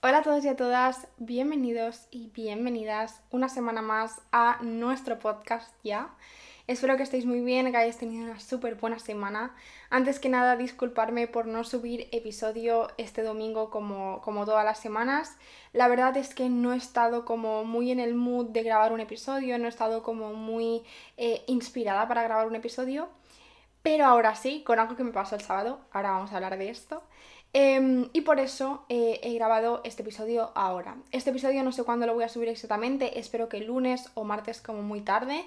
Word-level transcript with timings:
Hola 0.00 0.18
a 0.18 0.22
todos 0.22 0.44
y 0.44 0.48
a 0.48 0.54
todas, 0.54 1.08
bienvenidos 1.16 2.06
y 2.12 2.28
bienvenidas 2.28 3.20
una 3.32 3.48
semana 3.48 3.82
más 3.82 4.20
a 4.30 4.58
nuestro 4.62 5.18
podcast 5.18 5.74
ya. 5.82 6.14
Espero 6.68 6.96
que 6.96 7.02
estéis 7.02 7.26
muy 7.26 7.40
bien, 7.40 7.68
que 7.72 7.76
hayáis 7.76 7.98
tenido 7.98 8.30
una 8.30 8.38
súper 8.38 8.76
buena 8.76 9.00
semana. 9.00 9.56
Antes 9.90 10.20
que 10.20 10.28
nada, 10.28 10.56
disculparme 10.56 11.26
por 11.26 11.46
no 11.48 11.64
subir 11.64 12.08
episodio 12.12 12.86
este 12.96 13.24
domingo 13.24 13.70
como, 13.70 14.20
como 14.22 14.44
todas 14.44 14.64
las 14.64 14.78
semanas. 14.78 15.36
La 15.72 15.88
verdad 15.88 16.16
es 16.16 16.32
que 16.32 16.48
no 16.48 16.74
he 16.74 16.76
estado 16.76 17.24
como 17.24 17.64
muy 17.64 17.90
en 17.90 17.98
el 17.98 18.14
mood 18.14 18.50
de 18.50 18.62
grabar 18.62 18.92
un 18.92 19.00
episodio, 19.00 19.58
no 19.58 19.64
he 19.64 19.68
estado 19.68 20.04
como 20.04 20.32
muy 20.32 20.84
eh, 21.16 21.42
inspirada 21.48 22.06
para 22.06 22.22
grabar 22.22 22.46
un 22.46 22.54
episodio. 22.54 23.08
Pero 23.82 24.04
ahora 24.04 24.36
sí, 24.36 24.62
con 24.64 24.78
algo 24.78 24.94
que 24.96 25.02
me 25.02 25.12
pasó 25.12 25.34
el 25.34 25.40
sábado, 25.40 25.80
ahora 25.90 26.10
vamos 26.12 26.32
a 26.32 26.36
hablar 26.36 26.56
de 26.56 26.68
esto. 26.68 27.02
Em, 27.52 28.08
y 28.12 28.20
por 28.20 28.40
eso 28.40 28.84
eh, 28.88 29.20
he 29.22 29.34
grabado 29.34 29.80
este 29.84 30.02
episodio 30.02 30.52
ahora. 30.54 30.96
Este 31.12 31.30
episodio 31.30 31.62
no 31.62 31.72
sé 31.72 31.82
cuándo 31.82 32.06
lo 32.06 32.14
voy 32.14 32.24
a 32.24 32.28
subir 32.28 32.48
exactamente, 32.48 33.18
espero 33.18 33.48
que 33.48 33.56
el 33.56 33.66
lunes 33.66 34.10
o 34.14 34.24
martes 34.24 34.60
como 34.60 34.82
muy 34.82 35.00
tarde. 35.00 35.44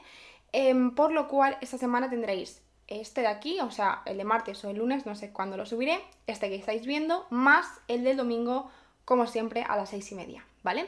Em, 0.53 0.93
por 0.93 1.11
lo 1.11 1.27
cual 1.27 1.57
esta 1.61 1.77
semana 1.77 2.09
tendréis 2.09 2.61
este 2.87 3.21
de 3.21 3.27
aquí, 3.27 3.59
o 3.61 3.71
sea, 3.71 4.01
el 4.05 4.17
de 4.17 4.25
martes 4.25 4.63
o 4.65 4.69
el 4.69 4.77
lunes, 4.77 5.05
no 5.05 5.15
sé 5.15 5.31
cuándo 5.31 5.55
lo 5.55 5.65
subiré, 5.65 5.99
este 6.27 6.49
que 6.49 6.55
estáis 6.55 6.85
viendo, 6.85 7.25
más 7.29 7.65
el 7.87 8.03
del 8.03 8.17
domingo, 8.17 8.69
como 9.05 9.27
siempre, 9.27 9.63
a 9.63 9.77
las 9.77 9.89
seis 9.89 10.11
y 10.11 10.15
media, 10.15 10.45
¿vale? 10.61 10.87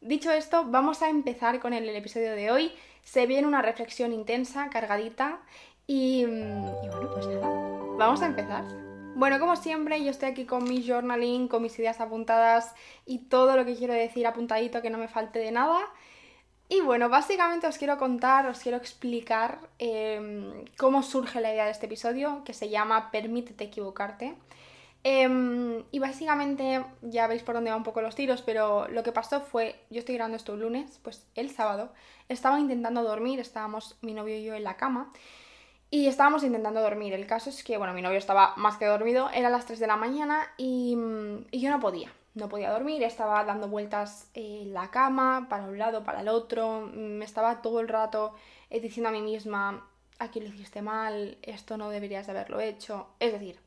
Dicho 0.00 0.32
esto, 0.32 0.64
vamos 0.66 1.02
a 1.02 1.08
empezar 1.08 1.60
con 1.60 1.72
el, 1.72 1.88
episodio 1.88 2.32
de 2.32 2.50
hoy. 2.50 2.72
Se 3.04 3.26
viene 3.26 3.46
una 3.46 3.62
reflexión 3.62 4.12
intensa, 4.12 4.68
cargadita, 4.68 5.40
y, 5.86 6.22
y 6.22 6.26
bueno, 6.26 7.10
pues 7.14 7.26
nada, 7.28 7.48
vamos 7.96 8.20
a 8.20 8.26
empezar. 8.26 8.93
Bueno, 9.16 9.38
como 9.38 9.54
siempre, 9.54 10.02
yo 10.02 10.10
estoy 10.10 10.30
aquí 10.30 10.44
con 10.44 10.64
mi 10.64 10.84
journaling, 10.84 11.46
con 11.46 11.62
mis 11.62 11.78
ideas 11.78 12.00
apuntadas 12.00 12.74
y 13.06 13.18
todo 13.18 13.56
lo 13.56 13.64
que 13.64 13.76
quiero 13.76 13.94
decir 13.94 14.26
apuntadito, 14.26 14.82
que 14.82 14.90
no 14.90 14.98
me 14.98 15.06
falte 15.06 15.38
de 15.38 15.52
nada. 15.52 15.78
Y 16.68 16.80
bueno, 16.80 17.08
básicamente 17.08 17.68
os 17.68 17.78
quiero 17.78 17.96
contar, 17.96 18.46
os 18.46 18.58
quiero 18.58 18.76
explicar 18.76 19.60
em, 19.78 20.64
cómo 20.76 21.02
surge 21.04 21.40
la 21.40 21.52
idea 21.52 21.66
de 21.66 21.70
este 21.70 21.86
episodio, 21.86 22.42
que 22.44 22.54
se 22.54 22.70
llama 22.70 23.12
Permítete 23.12 23.64
equivocarte. 23.64 24.34
Em, 25.04 25.84
y 25.92 25.98
básicamente 26.00 26.84
ya 27.02 27.26
veis 27.28 27.42
por 27.42 27.54
dónde 27.54 27.70
van 27.70 27.80
un 27.80 27.84
poco 27.84 28.00
los 28.00 28.16
tiros, 28.16 28.42
pero 28.42 28.88
lo 28.88 29.02
que 29.04 29.12
pasó 29.12 29.42
fue, 29.42 29.76
yo 29.90 30.00
estoy 30.00 30.16
grabando 30.16 30.36
esto 30.38 30.54
el 30.54 30.60
lunes, 30.60 30.98
pues 31.02 31.26
el 31.36 31.50
sábado, 31.50 31.92
estaba 32.28 32.58
intentando 32.58 33.02
dormir, 33.02 33.38
estábamos 33.38 33.96
mi 34.00 34.14
novio 34.14 34.36
y 34.36 34.44
yo 34.44 34.54
en 34.54 34.64
la 34.64 34.76
cama, 34.76 35.12
y 35.94 36.08
estábamos 36.08 36.42
intentando 36.42 36.80
dormir. 36.80 37.12
El 37.12 37.24
caso 37.24 37.50
es 37.50 37.62
que, 37.62 37.78
bueno, 37.78 37.94
mi 37.94 38.02
novio 38.02 38.18
estaba 38.18 38.52
más 38.56 38.78
que 38.78 38.84
dormido, 38.84 39.30
eran 39.32 39.52
las 39.52 39.64
3 39.64 39.78
de 39.78 39.86
la 39.86 39.94
mañana 39.94 40.44
y, 40.56 40.96
yo 41.52 41.70
no 41.70 41.78
podía. 41.78 42.12
No 42.34 42.48
podía 42.48 42.72
dormir, 42.72 43.04
estaba 43.04 43.44
dando 43.44 43.68
vueltas 43.68 44.28
en 44.34 44.74
la 44.74 44.90
cama, 44.90 45.46
para 45.48 45.66
un 45.66 45.78
lado, 45.78 46.02
para 46.02 46.22
el 46.22 46.28
otro. 46.28 46.80
Me 46.80 47.24
estaba 47.24 47.62
todo 47.62 47.78
el 47.78 47.86
rato 47.86 48.34
eh, 48.70 48.80
diciendo 48.80 49.10
a 49.10 49.12
mí 49.12 49.22
misma, 49.22 49.88
aquí 50.18 50.40
lo 50.40 50.48
hiciste 50.48 50.82
mal, 50.82 51.38
esto 51.42 51.76
no 51.76 51.90
deberías 51.90 52.26
de 52.26 52.32
haberlo 52.32 52.58
hecho. 52.58 53.06
Es 53.20 53.30
decir, 53.32 53.60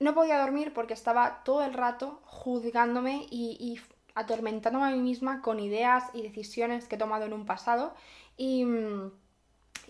no 0.00 0.14
podía 0.14 0.40
dormir 0.40 0.74
porque 0.74 0.94
estaba 0.94 1.44
todo 1.44 1.64
el 1.64 1.74
rato 1.74 2.22
juzgándome 2.24 3.28
y, 3.30 3.56
y 3.60 3.80
atormentándome 4.16 4.86
a 4.86 4.90
mí 4.90 4.98
misma 4.98 5.42
con 5.42 5.60
ideas 5.60 6.06
y 6.12 6.22
decisiones 6.22 6.88
que 6.88 6.96
he 6.96 6.98
tomado 6.98 7.24
en 7.24 7.34
un 7.34 7.46
pasado. 7.46 7.94
Y 8.36 8.66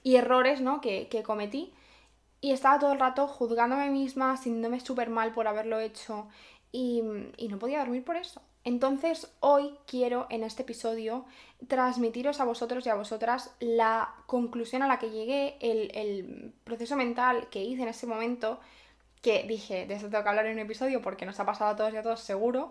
y 0.03 0.17
errores 0.17 0.61
¿no? 0.61 0.81
que, 0.81 1.22
cometí. 1.25 1.72
Y 2.41 2.53
estaba 2.53 2.78
todo 2.78 2.92
el 2.92 2.98
rato 2.98 3.28
juzgándome 3.28 3.84
a 3.84 3.86
mí 3.86 4.00
misma, 4.00 4.36
sintiéndome 4.36 4.81
súper 4.81 5.11
mal 5.11 5.33
por 5.33 5.47
haberlo 5.47 5.78
hecho 5.78 6.28
y, 6.72 7.03
no 7.03 7.58
podía 7.58 7.78
dormir 7.81 8.05
por 8.05 8.17
eso. 8.17 8.42
Entonces 8.64 9.33
hoy 9.41 9.77
quiero 9.86 10.27
en 10.30 10.45
este 10.45 10.62
episodio 10.62 11.25
transmitiros 11.69 12.41
a 12.41 12.45
vosotros 12.45 12.86
y 12.86 12.91
a 12.91 12.95
vosotras 12.95 13.55
la 13.61 14.14
conclusión 14.27 14.83
a 14.83 14.89
la 14.89 14.98
que 14.98 15.11
llegué, 15.11 15.56
el, 15.61 16.52
proceso 16.64 16.96
mental 16.96 17.48
que 17.51 17.62
hice 17.62 17.83
en 17.83 17.89
ese 17.89 18.07
momento, 18.07 18.61
que 19.20 19.45
dije, 19.45 19.86
de 19.86 19.95
esto 19.95 20.08
tengo 20.11 20.23
que 20.23 20.29
hablar 20.29 20.46
en 20.46 20.55
un 20.55 20.61
episodio 20.61 21.01
porque 21.02 21.27
nos 21.27 21.39
ha 21.39 21.46
pasado 21.46 21.73
a 21.73 21.77
todos 21.77 21.92
y 21.95 21.96
a 21.96 22.02
todos 22.02 22.20
seguro, 22.20 22.70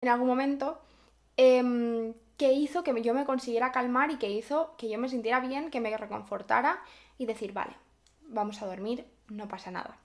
en 0.00 0.08
algún 0.08 0.28
momento, 0.28 0.80
em, 1.36 2.14
que 2.40 2.54
hizo 2.54 2.82
que 2.82 3.02
yo 3.02 3.12
me 3.12 3.26
consiguiera 3.26 3.70
calmar 3.70 4.10
y 4.10 4.16
que 4.16 4.30
hizo 4.30 4.74
que 4.78 4.88
yo 4.88 4.98
me 4.98 5.10
sintiera 5.10 5.40
bien, 5.40 5.70
que 5.70 5.78
me 5.78 5.94
reconfortara 5.94 6.82
y 7.18 7.26
decir, 7.26 7.52
vale, 7.52 7.74
vamos 8.28 8.62
a 8.62 8.66
dormir, 8.66 9.04
no 9.28 9.46
pasa 9.46 9.70
nada. 9.70 9.98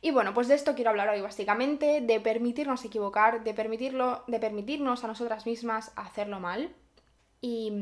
Y 0.00 0.12
bueno, 0.12 0.32
pues 0.34 0.46
de 0.46 0.54
esto 0.54 0.76
quiero 0.76 0.90
hablar 0.90 1.08
hoy 1.08 1.20
básicamente, 1.20 2.00
de 2.00 2.20
permitirnos 2.20 2.84
equivocar, 2.84 3.42
de, 3.42 3.54
permitirlo, 3.54 4.22
de 4.28 4.38
permitirnos 4.38 5.02
a 5.02 5.08
nosotras 5.08 5.46
mismas 5.46 5.90
hacerlo 5.96 6.38
mal. 6.38 6.72
Y, 7.40 7.72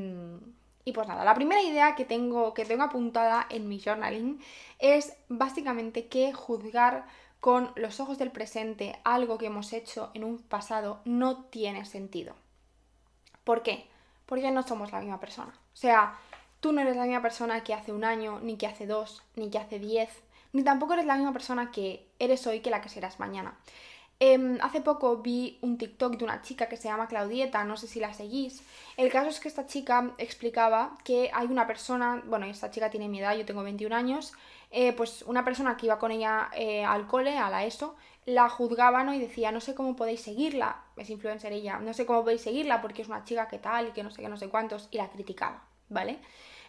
y 0.86 0.92
pues 0.92 1.06
nada, 1.06 1.22
la 1.22 1.34
primera 1.34 1.60
idea 1.62 1.94
que 1.94 2.06
tengo, 2.06 2.54
que 2.54 2.64
tengo 2.64 2.84
apuntada 2.84 3.46
en 3.50 3.68
mi 3.68 3.78
journaling 3.78 4.40
es 4.78 5.12
básicamente 5.28 6.06
que 6.06 6.32
juzgar 6.32 7.04
con 7.40 7.72
los 7.76 8.00
ojos 8.00 8.16
del 8.16 8.30
presente 8.30 8.98
algo 9.04 9.36
que 9.36 9.46
hemos 9.46 9.74
hecho 9.74 10.10
en 10.14 10.24
un 10.24 10.38
pasado 10.38 11.02
no 11.04 11.44
tiene 11.44 11.84
sentido. 11.84 12.34
¿Por 13.44 13.62
qué? 13.62 13.88
Porque 14.26 14.50
no 14.50 14.62
somos 14.62 14.92
la 14.92 15.00
misma 15.00 15.20
persona. 15.20 15.52
O 15.52 15.76
sea, 15.76 16.18
tú 16.60 16.72
no 16.72 16.80
eres 16.80 16.96
la 16.96 17.04
misma 17.04 17.22
persona 17.22 17.64
que 17.64 17.74
hace 17.74 17.92
un 17.92 18.04
año, 18.04 18.40
ni 18.40 18.56
que 18.56 18.66
hace 18.66 18.86
dos, 18.86 19.22
ni 19.36 19.50
que 19.50 19.58
hace 19.58 19.78
diez, 19.78 20.10
ni 20.52 20.62
tampoco 20.62 20.94
eres 20.94 21.06
la 21.06 21.16
misma 21.16 21.32
persona 21.32 21.70
que 21.70 22.06
eres 22.18 22.46
hoy 22.46 22.60
que 22.60 22.70
la 22.70 22.80
que 22.80 22.88
serás 22.88 23.18
mañana. 23.18 23.58
Em, 24.24 24.58
hace 24.60 24.80
poco 24.80 25.16
vi 25.16 25.58
un 25.62 25.76
TikTok 25.76 26.16
de 26.16 26.22
una 26.22 26.42
chica 26.42 26.68
que 26.68 26.76
se 26.76 26.86
llama 26.86 27.08
Claudieta, 27.08 27.64
no 27.64 27.76
sé 27.76 27.88
si 27.88 27.98
la 27.98 28.14
seguís. 28.14 28.62
El 28.96 29.10
caso 29.10 29.28
es 29.30 29.40
que 29.40 29.48
esta 29.48 29.66
chica 29.66 30.14
explicaba 30.16 30.96
que 31.02 31.32
hay 31.34 31.48
una 31.48 31.66
persona, 31.66 32.22
bueno, 32.26 32.46
esta 32.46 32.70
chica 32.70 32.88
tiene 32.88 33.08
mi 33.08 33.18
edad, 33.18 33.36
yo 33.36 33.44
tengo 33.44 33.64
21 33.64 33.92
años, 33.96 34.32
eh, 34.70 34.92
pues 34.92 35.22
una 35.22 35.44
persona 35.44 35.76
que 35.76 35.86
iba 35.86 35.98
con 35.98 36.12
ella 36.12 36.50
eh, 36.54 36.84
al 36.84 37.08
cole, 37.08 37.36
a 37.36 37.50
la 37.50 37.64
ESO, 37.64 37.96
la 38.24 38.48
juzgaba 38.48 39.02
¿no? 39.02 39.12
y 39.12 39.18
decía, 39.18 39.50
no 39.50 39.60
sé 39.60 39.74
cómo 39.74 39.96
podéis 39.96 40.20
seguirla, 40.20 40.84
es 40.96 41.10
influencer 41.10 41.52
ella, 41.52 41.80
no 41.80 41.92
sé 41.92 42.06
cómo 42.06 42.22
podéis 42.22 42.42
seguirla 42.42 42.80
porque 42.80 43.02
es 43.02 43.08
una 43.08 43.24
chica 43.24 43.48
que 43.48 43.58
tal 43.58 43.88
y 43.88 43.90
que 43.90 44.04
no 44.04 44.12
sé 44.12 44.22
qué, 44.22 44.28
no 44.28 44.36
sé 44.36 44.48
cuántos, 44.48 44.86
y 44.92 44.98
la 44.98 45.10
criticaba, 45.10 45.64
¿vale? 45.88 46.20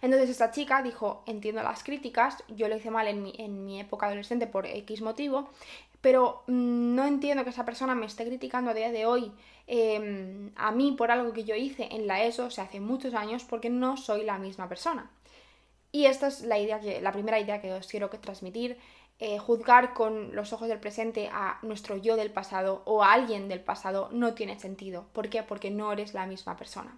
Entonces 0.02 0.32
esta 0.32 0.50
chica 0.50 0.82
dijo, 0.82 1.24
entiendo 1.28 1.62
las 1.62 1.84
críticas, 1.84 2.44
yo 2.48 2.68
lo 2.68 2.76
hice 2.76 2.90
mal 2.90 3.08
en 3.08 3.22
mi, 3.22 3.36
en 3.38 3.64
mi 3.64 3.80
época 3.80 4.08
adolescente 4.08 4.48
por 4.48 4.66
X 4.66 5.02
motivo, 5.02 5.50
pero 6.04 6.44
mm, 6.48 6.96
no 6.96 7.06
entiendo 7.06 7.46
que 7.46 7.52
esa 7.52 7.64
persona 7.64 7.96
me 7.96 8.06
esté 8.06 8.26
criticando 8.26 8.72
a 8.72 8.74
día 8.74 8.92
de 8.92 9.06
hoy 9.06 9.32
em, 9.68 10.52
a 10.58 10.70
mí 10.74 10.92
por 10.92 11.12
algo 11.12 11.32
que 11.32 11.46
yo 11.46 11.56
hice 11.56 11.88
en 11.92 12.08
la 12.08 12.26
ESO, 12.26 12.48
o 12.48 12.52
sea, 12.52 12.66
hace 12.66 12.82
muchos 12.82 13.14
años, 13.14 13.46
porque 13.46 13.70
no 13.70 13.96
soy 13.96 14.26
la 14.26 14.38
misma 14.38 14.68
persona. 14.68 15.10
Y 15.94 16.08
esta 16.08 16.28
es 16.28 16.42
la, 16.42 16.60
idea 16.60 16.82
que, 16.82 17.00
la 17.00 17.14
primera 17.14 17.40
idea 17.40 17.62
que 17.62 17.72
os 17.72 17.88
quiero 17.88 18.10
que 18.10 18.18
transmitir. 18.18 18.78
Eh, 19.20 19.40
juzgar 19.40 19.94
con 19.94 20.36
los 20.36 20.52
ojos 20.52 20.68
del 20.68 20.80
presente 20.80 21.30
a 21.32 21.60
nuestro 21.62 21.96
yo 21.96 22.18
del 22.18 22.32
pasado 22.32 22.82
o 22.86 23.04
a 23.04 23.14
alguien 23.14 23.48
del 23.48 23.62
pasado 23.62 24.10
no 24.12 24.34
tiene 24.34 24.60
sentido. 24.60 25.06
¿Por 25.14 25.30
qué? 25.30 25.42
Porque 25.42 25.72
no 25.72 25.94
eres 25.94 26.14
la 26.14 26.26
misma 26.26 26.58
persona. 26.58 26.98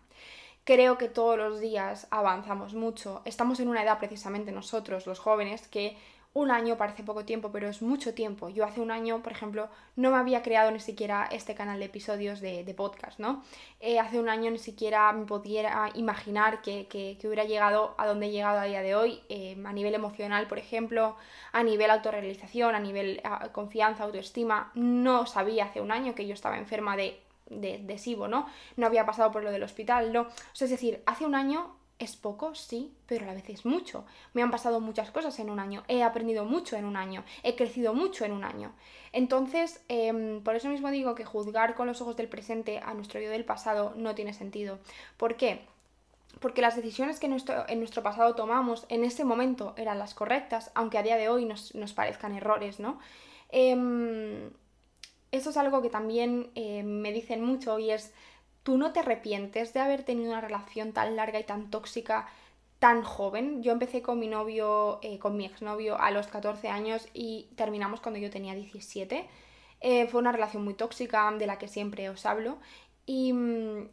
Creo 0.64 0.98
que 0.98 1.10
todos 1.10 1.38
los 1.38 1.60
días 1.60 2.08
avanzamos 2.10 2.74
mucho. 2.74 3.22
Estamos 3.26 3.60
en 3.60 3.68
una 3.68 3.84
edad 3.84 4.00
precisamente 4.00 4.52
nosotros, 4.52 5.06
los 5.06 5.20
jóvenes, 5.20 5.68
que 5.68 5.96
un 6.36 6.52
año 6.52 6.76
parece 6.76 7.02
poco 7.02 7.24
tiempo, 7.24 7.50
pero 7.54 7.70
es 7.70 7.82
mucho 7.82 8.14
tiempo. 8.14 8.50
Yo 8.50 8.66
hace 8.66 8.82
un 8.82 8.92
año, 8.92 9.24
por 9.24 9.32
ejemplo, 9.32 9.70
no 9.96 10.12
me 10.12 10.18
había 10.18 10.44
creado 10.44 10.70
ni 10.70 10.82
siquiera 10.82 11.30
este 11.32 11.56
canal 11.56 11.80
de 11.80 11.86
episodios 11.86 12.42
de, 12.42 12.74
podcast, 12.76 13.20
¿no? 13.20 13.42
Eh, 13.80 14.00
hace 14.00 14.20
un 14.20 14.28
año 14.28 14.52
ni 14.52 14.60
siquiera 14.60 15.14
me 15.14 15.26
pudiera 15.26 15.90
imaginar 15.96 16.62
que, 16.62 17.18
hubiera 17.24 17.46
llegado 17.46 17.96
a 17.98 18.06
donde 18.06 18.26
he 18.26 18.32
llegado 18.32 18.60
a 18.60 18.66
día 18.66 18.82
de 18.82 18.96
hoy, 18.96 19.22
eh, 19.30 19.56
a 19.66 19.72
nivel 19.72 19.96
emocional, 19.96 20.46
por 20.48 20.60
ejemplo, 20.60 21.16
a 21.54 21.64
nivel 21.64 21.90
autorrealización, 21.90 22.76
a 22.76 22.82
nivel 22.82 23.22
confianza, 23.54 24.04
autoestima. 24.04 24.72
No 24.76 25.28
sabía 25.28 25.66
hace 25.66 25.80
un 25.80 25.92
año 25.94 26.16
que 26.16 26.28
yo 26.28 26.34
estaba 26.34 26.58
enferma 26.58 26.98
de, 26.98 27.18
de, 27.50 27.78
de 27.78 27.98
SIBO, 27.98 28.28
¿no? 28.28 28.46
No 28.76 28.88
había 28.88 29.06
pasado 29.06 29.32
por 29.32 29.42
lo 29.42 29.52
del 29.52 29.64
hospital, 29.64 30.12
¿no? 30.12 30.28
es 30.60 30.70
decir, 30.70 31.02
hace 31.06 31.26
un 31.26 31.34
año 31.34 31.72
es 32.00 32.16
poco, 32.16 32.56
sí, 32.56 32.94
pero 33.06 33.24
a 33.24 33.28
la 33.28 33.34
vez 33.34 33.50
es 33.50 33.66
mucho. 33.66 34.06
Me 34.34 34.42
han 34.42 34.52
pasado 34.52 34.82
muchas 34.82 35.12
cosas 35.12 35.40
en 35.40 35.50
un 35.50 35.60
año, 35.60 35.84
he 35.88 36.04
aprendido 36.04 36.46
mucho 36.46 36.76
en 36.76 36.86
un 36.86 36.98
año, 36.98 37.24
he 37.44 37.56
crecido 37.56 37.94
mucho 37.94 38.26
en 38.26 38.34
un 38.34 38.44
año. 38.44 38.74
Entonces, 39.14 39.82
em, 39.88 40.44
por 40.44 40.56
eso 40.56 40.68
mismo 40.68 40.92
digo 40.92 41.16
que 41.16 41.24
juzgar 41.24 41.76
con 41.76 41.88
los 41.88 42.02
ojos 42.02 42.18
del 42.18 42.28
presente 42.28 42.80
a 42.80 42.94
nuestro 42.94 43.22
yo 43.22 43.30
del 43.30 43.46
pasado 43.46 43.94
no 43.96 44.14
tiene 44.14 44.34
sentido. 44.34 44.80
¿Por 45.18 45.38
qué? 45.38 45.66
Porque 46.42 46.62
las 46.62 46.76
decisiones 46.76 47.20
que 47.20 47.28
en 47.28 47.80
nuestro 47.80 48.04
pasado 48.04 48.36
tomamos 48.36 48.86
en 48.90 49.06
ese 49.06 49.24
momento 49.24 49.74
eran 49.78 50.00
las 50.00 50.14
correctas, 50.14 50.72
aunque 50.76 50.98
a 50.98 51.04
día 51.04 51.16
de 51.16 51.30
hoy 51.30 51.46
nos, 51.46 51.94
parezcan 51.94 52.36
errores, 52.36 52.82
¿no? 52.82 53.00
Em, 53.50 54.50
eso 55.32 55.50
es 55.50 55.58
algo 55.58 55.82
que 55.82 55.90
también 55.90 56.52
eh, 56.56 56.84
me 56.84 57.14
dicen 57.14 57.42
mucho 57.42 57.80
y 57.80 57.92
es 57.92 58.14
¿Tú 58.66 58.80
no 58.80 58.94
te 58.94 59.02
arrepientes 59.02 59.74
de 59.74 59.80
haber 59.80 60.02
tenido 60.04 60.32
una 60.32 60.42
relación 60.42 60.92
tan 60.92 61.16
larga 61.16 61.40
y 61.40 61.44
tan 61.44 61.70
tóxica 61.70 62.28
tan 62.80 63.04
joven? 63.04 63.62
Yo 63.62 63.72
empecé 63.72 64.02
con 64.02 64.18
mi 64.20 64.28
novio, 64.28 64.98
eh, 65.04 65.20
con 65.20 65.38
mi 65.38 65.46
exnovio 65.46 66.00
a 66.02 66.10
los 66.10 66.26
14 66.26 66.70
años 66.70 67.08
y 67.14 67.48
terminamos 67.56 68.02
cuando 68.02 68.20
yo 68.20 68.32
tenía 68.32 68.56
17. 68.56 69.30
Eh, 69.82 70.08
fue 70.08 70.20
una 70.20 70.32
relación 70.32 70.64
muy 70.64 70.74
tóxica 70.74 71.32
de 71.32 71.46
la 71.46 71.60
que 71.60 71.68
siempre 71.68 72.10
os 72.10 72.26
hablo 72.26 72.58
Y, 73.06 73.30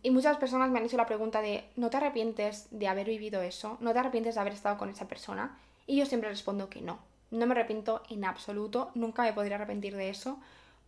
y, 0.02 0.10
muchas 0.10 0.38
personas 0.38 0.70
me 0.70 0.78
han 0.78 0.86
hecho 0.86 0.96
la 0.96 1.06
pregunta 1.06 1.42
de, 1.42 1.64
¿no 1.76 1.90
te 1.90 1.98
arrepientes 1.98 2.68
de 2.70 2.88
haber 2.88 3.08
vivido 3.08 3.42
eso? 3.42 3.76
¿No 3.80 3.92
te 3.92 3.98
arrepientes 3.98 4.36
de 4.36 4.40
haber 4.40 4.54
estado 4.54 4.78
con 4.78 4.88
esa 4.88 5.06
persona? 5.06 5.58
Y 5.86 5.98
yo 5.98 6.06
siempre 6.06 6.30
respondo 6.30 6.70
que 6.70 6.80
no. 6.80 6.98
No 7.30 7.46
me 7.46 7.52
arrepiento 7.52 8.02
en 8.08 8.24
absoluto, 8.24 8.90
nunca 8.94 9.22
me 9.22 9.34
podría 9.34 9.56
arrepentir 9.56 9.96
de 9.96 10.08
eso. 10.08 10.38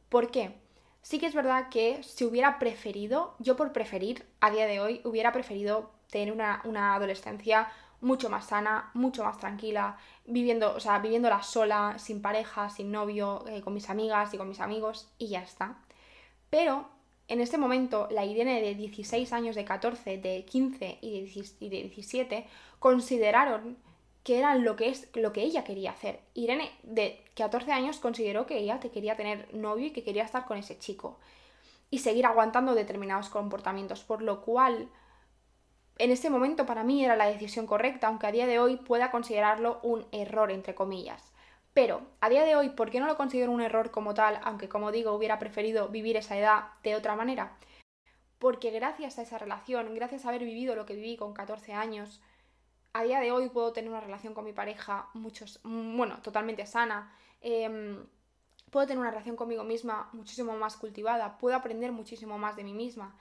¿Por 0.09 0.31
qué? 0.31 0.64
Sí 1.05 1.19
que 1.19 1.27
es 1.27 1.35
verdad 1.35 1.69
que 1.69 2.03
si 2.03 2.25
hubiera 2.25 2.59
preferido, 2.59 3.35
yo 3.39 3.57
por 3.57 3.75
preferir, 3.75 4.25
a 4.41 4.51
día 4.51 4.67
de 4.67 4.81
hoy, 4.81 5.03
hubiera 5.05 5.33
preferido 5.33 5.91
tener 6.11 6.33
una, 6.33 6.63
una 6.65 6.95
adolescencia 6.95 7.71
mucho 8.01 8.31
más 8.31 8.47
sana, 8.47 8.91
mucho 8.95 9.23
más 9.23 9.37
tranquila, 9.37 9.99
viviendo, 10.25 10.75
o 10.75 10.81
sea, 10.81 10.99
viviéndola 11.01 11.43
sola, 11.43 11.99
sin 11.99 12.23
pareja, 12.23 12.71
sin 12.71 12.91
novio, 12.91 13.45
eh, 13.49 13.61
con 13.61 13.75
mis 13.75 13.91
amigas 13.91 14.33
y 14.33 14.39
con 14.39 14.49
mis 14.49 14.61
amigos 14.61 15.07
y 15.19 15.29
ya 15.29 15.43
está. 15.43 15.77
Pero 16.49 16.89
en 17.29 17.43
este 17.43 17.59
momento 17.59 18.09
la 18.11 18.25
Irene 18.25 18.63
de 18.63 18.75
16 18.75 19.31
años, 19.35 19.57
de 19.57 19.67
14, 19.67 20.17
de 20.17 20.47
15 20.47 21.01
y 21.03 21.69
de 21.69 21.83
17 21.83 22.47
consideraron 22.79 23.77
que 24.25 24.39
era 24.39 24.55
lo 24.57 24.75
que, 24.75 24.89
es, 24.89 25.09
lo 25.15 25.33
que 25.33 25.43
ella 25.43 25.65
quería 25.65 25.93
hacer. 25.93 26.19
Irene 26.33 26.73
de 26.83 27.23
14 27.37 27.71
años 27.73 28.01
consideró 28.01 28.47
que 28.47 28.59
ella 28.59 28.81
te 28.81 28.91
quería 28.91 29.17
tener 29.17 29.55
novio 29.55 29.87
y 29.87 29.91
que 29.91 30.03
quería 30.03 30.25
estar 30.25 30.47
con 30.47 30.57
ese 30.57 30.79
chico 30.79 31.19
y 31.91 31.99
seguir 31.99 32.25
aguantando 32.27 32.75
determinados 32.75 33.29
comportamientos, 33.29 34.03
por 34.03 34.23
lo 34.23 34.41
cual 34.41 34.89
en 35.99 36.11
ese 36.11 36.31
momento 36.31 36.65
para 36.67 36.85
mí 36.85 37.05
era 37.05 37.17
la 37.17 37.27
decisión 37.27 37.67
correcta, 37.67 38.09
aunque 38.09 38.27
a 38.27 38.33
día 38.33 38.47
de 38.47 38.59
hoy 38.59 38.77
pueda 38.77 39.11
considerarlo 39.11 39.79
un 39.83 40.07
error, 40.11 40.51
entre 40.51 40.75
comillas. 40.75 41.33
Pero 41.75 42.01
a 42.21 42.31
día 42.31 42.45
de 42.45 42.57
hoy, 42.57 42.71
¿por 42.71 42.91
qué 42.91 43.01
no 43.01 43.07
lo 43.07 43.17
considero 43.17 43.53
un 43.53 43.61
error 43.61 43.91
como 43.91 44.15
tal, 44.15 44.41
aunque 44.43 44.71
como 44.71 44.91
digo, 44.91 45.13
hubiera 45.13 45.39
preferido 45.39 45.89
vivir 45.89 46.17
esa 46.17 46.39
edad 46.39 46.65
de 46.83 46.97
otra 46.97 47.15
manera? 47.15 47.59
Porque 48.39 48.71
gracias 48.71 49.19
a 49.19 49.23
esa 49.23 49.39
relación, 49.39 49.95
gracias 49.95 50.25
a 50.25 50.31
haber 50.31 50.45
vivido 50.45 50.75
lo 50.75 50.87
que 50.87 50.95
viví 50.95 51.17
con 51.17 51.35
14 51.35 51.75
años, 51.75 52.23
a 52.95 53.03
día 53.03 53.21
de 53.21 53.31
hoy 53.33 53.51
puedo 53.51 53.73
tener 53.75 53.91
una 53.91 54.01
relación 54.01 54.33
con 54.33 54.45
mi 54.45 54.53
pareja, 54.53 55.09
muchos, 55.13 55.61
bueno, 55.63 56.23
totalmente 56.23 56.65
sana. 56.65 57.13
Em, 57.43 58.07
puedo 58.71 58.87
tener 58.87 59.01
una 59.01 59.11
relación 59.11 59.37
conmigo 59.37 59.65
misma 59.65 60.09
muchísimo 60.13 60.57
más 60.57 60.77
cultivada, 60.77 61.37
puedo 61.37 61.55
aprender 61.57 61.93
muchísimo 61.93 62.39
más 62.39 62.57
de 62.57 62.65
mí 62.65 62.73
misma 62.73 63.15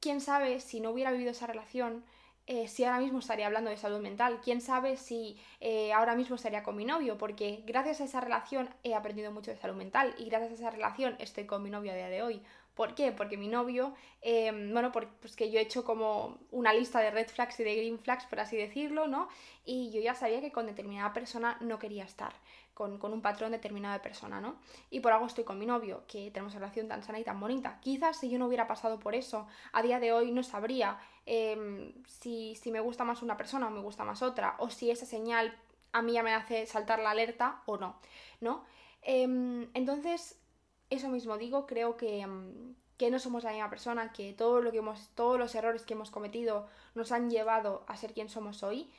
quién 0.00 0.20
sabe 0.20 0.60
si 0.60 0.80
no 0.80 0.90
hubiera 0.90 1.10
vivido 1.10 1.30
esa 1.30 1.46
relación, 1.46 2.04
eh, 2.46 2.66
si 2.68 2.84
ahora 2.84 3.00
mismo 3.00 3.18
estaría 3.18 3.46
hablando 3.46 3.70
de 3.70 3.76
salud 3.76 4.00
mental, 4.00 4.40
quién 4.42 4.60
sabe 4.60 4.96
si 4.96 5.38
eh, 5.60 5.92
ahora 5.92 6.14
mismo 6.14 6.36
estaría 6.36 6.62
con 6.62 6.76
mi 6.76 6.84
novio, 6.84 7.18
porque 7.18 7.62
gracias 7.66 8.00
a 8.00 8.04
esa 8.04 8.20
relación 8.20 8.70
he 8.84 8.94
aprendido 8.94 9.30
mucho 9.32 9.50
de 9.50 9.58
salud 9.58 9.76
mental 9.76 10.14
y 10.18 10.26
gracias 10.26 10.52
a 10.52 10.54
esa 10.54 10.70
relación 10.70 11.16
estoy 11.18 11.46
con 11.46 11.62
mi 11.62 11.70
novio 11.70 11.92
a 11.92 11.96
día 11.96 12.08
de 12.08 12.22
hoy. 12.22 12.42
¿Por 12.78 12.94
qué? 12.94 13.10
Porque 13.10 13.36
mi 13.36 13.48
novio, 13.48 13.92
em, 14.20 14.72
bueno, 14.72 14.92
pues 14.92 15.34
que 15.34 15.50
yo 15.50 15.58
he 15.58 15.62
hecho 15.62 15.84
como 15.84 16.38
una 16.52 16.72
lista 16.72 17.00
de 17.00 17.10
red 17.10 17.26
flags 17.26 17.58
y 17.58 17.64
de 17.64 17.74
green 17.74 17.98
flags, 17.98 18.24
por 18.26 18.38
así 18.38 18.56
decirlo, 18.56 19.08
¿no? 19.08 19.28
Y 19.64 19.90
yo 19.90 20.00
ya 20.00 20.14
sabía 20.14 20.40
que 20.40 20.52
con 20.52 20.64
determinada 20.66 21.12
persona 21.12 21.58
no 21.60 21.80
quería 21.80 22.04
estar 22.04 22.32
con, 22.74 23.12
un 23.12 23.20
patrón 23.20 23.50
determinado 23.50 23.94
de 23.94 24.00
persona, 24.00 24.40
¿no? 24.40 24.60
Y 24.90 25.00
por 25.00 25.12
algo 25.12 25.26
estoy 25.26 25.42
con 25.42 25.58
mi 25.58 25.66
novio, 25.66 26.04
que 26.06 26.30
tenemos 26.30 26.52
una 26.52 26.60
relación 26.60 26.86
tan 26.86 27.02
sana 27.02 27.18
y 27.18 27.24
tan 27.24 27.40
bonita. 27.40 27.80
Quizás 27.80 28.20
si 28.20 28.30
yo 28.30 28.38
no 28.38 28.46
hubiera 28.46 28.68
pasado 28.68 29.00
por 29.00 29.16
eso, 29.16 29.48
a 29.72 29.82
día 29.82 29.98
de 29.98 30.12
hoy 30.12 30.30
no 30.30 30.44
sabría 30.44 31.00
em, 31.26 31.92
si, 32.06 32.56
me 32.70 32.78
gusta 32.78 33.02
más 33.02 33.22
una 33.22 33.36
persona 33.36 33.66
o 33.66 33.70
me 33.70 33.80
gusta 33.80 34.04
más 34.04 34.22
otra, 34.22 34.54
o 34.60 34.70
si 34.70 34.92
esa 34.92 35.04
señal 35.04 35.52
a 35.90 36.00
mí 36.00 36.12
ya 36.12 36.22
me 36.22 36.32
hace 36.32 36.64
saltar 36.66 37.00
la 37.00 37.10
alerta 37.10 37.64
o 37.66 37.76
no, 37.76 37.98
¿no? 38.40 38.64
Em, 39.02 39.68
entonces, 39.74 40.38
eso 40.90 41.08
mismo 41.08 41.38
digo, 41.38 41.66
creo 41.66 41.96
que, 41.96 42.20
em, 42.20 42.74
que 42.96 43.10
no 43.10 43.18
somos 43.18 43.44
la 43.44 43.52
misma 43.52 43.70
persona, 43.70 44.12
que 44.12 44.32
todo 44.32 44.60
lo 44.60 44.72
que 44.72 44.78
hemos, 44.78 45.08
todos 45.14 45.38
los 45.38 45.54
errores 45.54 45.82
que 45.82 45.94
hemos 45.94 46.10
cometido 46.10 46.66
nos 46.94 47.12
han 47.12 47.30
llevado 47.30 47.84
a 47.86 47.96
ser 47.96 48.12
quien 48.12 48.28
somos 48.28 48.62
hoy 48.62 48.90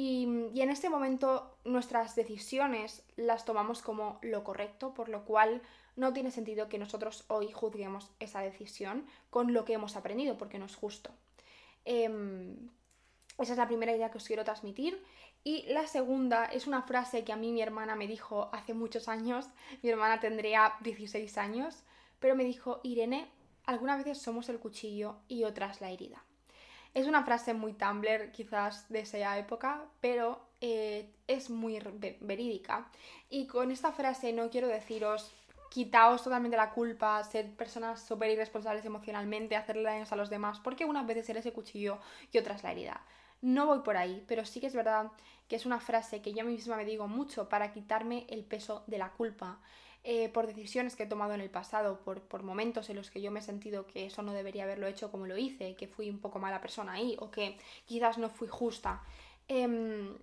y, 0.00 0.22
en 0.54 0.70
este 0.70 0.90
momento 0.90 1.56
nuestras 1.64 2.14
decisiones 2.14 3.02
las 3.16 3.44
tomamos 3.44 3.82
como 3.82 4.20
lo 4.22 4.44
correcto, 4.44 4.94
por 4.94 5.08
lo 5.08 5.24
cual 5.24 5.60
no 5.96 6.12
tiene 6.12 6.30
sentido 6.30 6.68
que 6.68 6.78
nosotros 6.78 7.24
hoy 7.26 7.50
juzguemos 7.50 8.08
esa 8.20 8.40
decisión 8.40 9.04
con 9.30 9.52
lo 9.52 9.64
que 9.64 9.72
hemos 9.72 9.96
aprendido, 9.96 10.38
porque 10.38 10.60
no 10.60 10.66
es 10.66 10.76
justo. 10.76 11.10
Em, 11.84 12.70
esa 13.38 13.52
es 13.52 13.58
la 13.58 13.66
primera 13.66 13.90
idea 13.92 14.12
que 14.12 14.18
os 14.18 14.26
quiero 14.28 14.44
transmitir. 14.44 15.02
Y 15.44 15.64
la 15.68 15.86
segunda 15.86 16.44
es 16.46 16.66
una 16.66 16.82
frase 16.82 17.24
que 17.24 17.32
a 17.32 17.36
mí 17.36 17.52
mi 17.52 17.62
hermana 17.62 17.96
me 17.96 18.06
dijo 18.06 18.50
hace 18.52 18.74
muchos 18.74 19.08
años. 19.08 19.46
Mi 19.82 19.90
hermana 19.90 20.20
tendría 20.20 20.74
16 20.80 21.38
años, 21.38 21.84
pero 22.18 22.34
me 22.34 22.44
dijo, 22.44 22.80
Irene, 22.82 23.30
algunas 23.64 23.98
veces 23.98 24.18
somos 24.18 24.48
el 24.48 24.58
cuchillo 24.58 25.16
y 25.28 25.44
otras 25.44 25.80
la 25.80 25.90
herida. 25.90 26.24
Es 26.94 27.06
una 27.06 27.22
frase 27.24 27.54
muy 27.54 27.74
Tumblr 27.74 28.32
quizás 28.32 28.88
de 28.88 29.00
esa 29.00 29.38
época, 29.38 29.84
pero 30.00 30.40
eh, 30.60 31.10
es 31.26 31.50
muy 31.50 31.78
verídica. 32.20 32.90
Y 33.30 33.46
con 33.46 33.70
esta 33.70 33.92
frase 33.92 34.32
no 34.32 34.50
quiero 34.50 34.68
deciros 34.68 35.32
quitaos 35.70 36.24
totalmente 36.24 36.56
la 36.56 36.70
culpa, 36.70 37.22
ser 37.24 37.54
personas 37.54 38.02
súper 38.02 38.30
irresponsables 38.30 38.84
emocionalmente, 38.84 39.54
hacerle 39.54 39.82
daños 39.82 40.10
a 40.12 40.16
los 40.16 40.30
demás, 40.30 40.60
porque 40.60 40.84
unas 40.84 41.06
veces 41.06 41.28
eres 41.28 41.46
el 41.46 41.52
cuchillo 41.52 41.98
y 42.32 42.38
otras 42.38 42.62
la 42.62 42.72
herida. 42.72 43.02
No 43.40 43.66
voy 43.66 43.80
por 43.80 43.96
ahí, 43.96 44.24
pero 44.26 44.44
sí 44.44 44.60
que 44.60 44.66
es 44.66 44.74
verdad 44.74 45.10
que 45.48 45.56
es 45.56 45.64
una 45.64 45.80
frase 45.80 46.20
que 46.20 46.34
yo 46.34 46.44
misma 46.44 46.76
me 46.76 46.84
digo 46.84 47.08
mucho 47.08 47.48
para 47.48 47.72
quitarme 47.72 48.26
el 48.28 48.44
peso 48.44 48.84
de 48.86 48.98
la 48.98 49.10
culpa. 49.12 49.60
Eh, 50.04 50.28
por 50.28 50.46
decisiones 50.46 50.96
que 50.96 51.02
he 51.02 51.06
tomado 51.06 51.34
en 51.34 51.40
el 51.40 51.50
pasado, 51.50 52.00
por, 52.00 52.42
momentos 52.42 52.88
en 52.88 52.96
los 52.96 53.10
que 53.10 53.20
yo 53.20 53.30
me 53.30 53.40
he 53.40 53.42
sentido 53.42 53.86
que 53.86 54.06
eso 54.06 54.22
no 54.22 54.32
debería 54.32 54.64
haberlo 54.64 54.86
hecho 54.86 55.10
como 55.10 55.26
lo 55.26 55.36
hice, 55.36 55.74
que 55.74 55.88
fui 55.88 56.08
un 56.08 56.20
poco 56.20 56.38
mala 56.38 56.60
persona 56.60 56.92
ahí 56.92 57.16
o 57.18 57.30
que 57.30 57.58
quizás 57.84 58.18
no 58.18 58.28
fui 58.28 58.48
justa. 58.48 59.02
Em, 59.48 60.16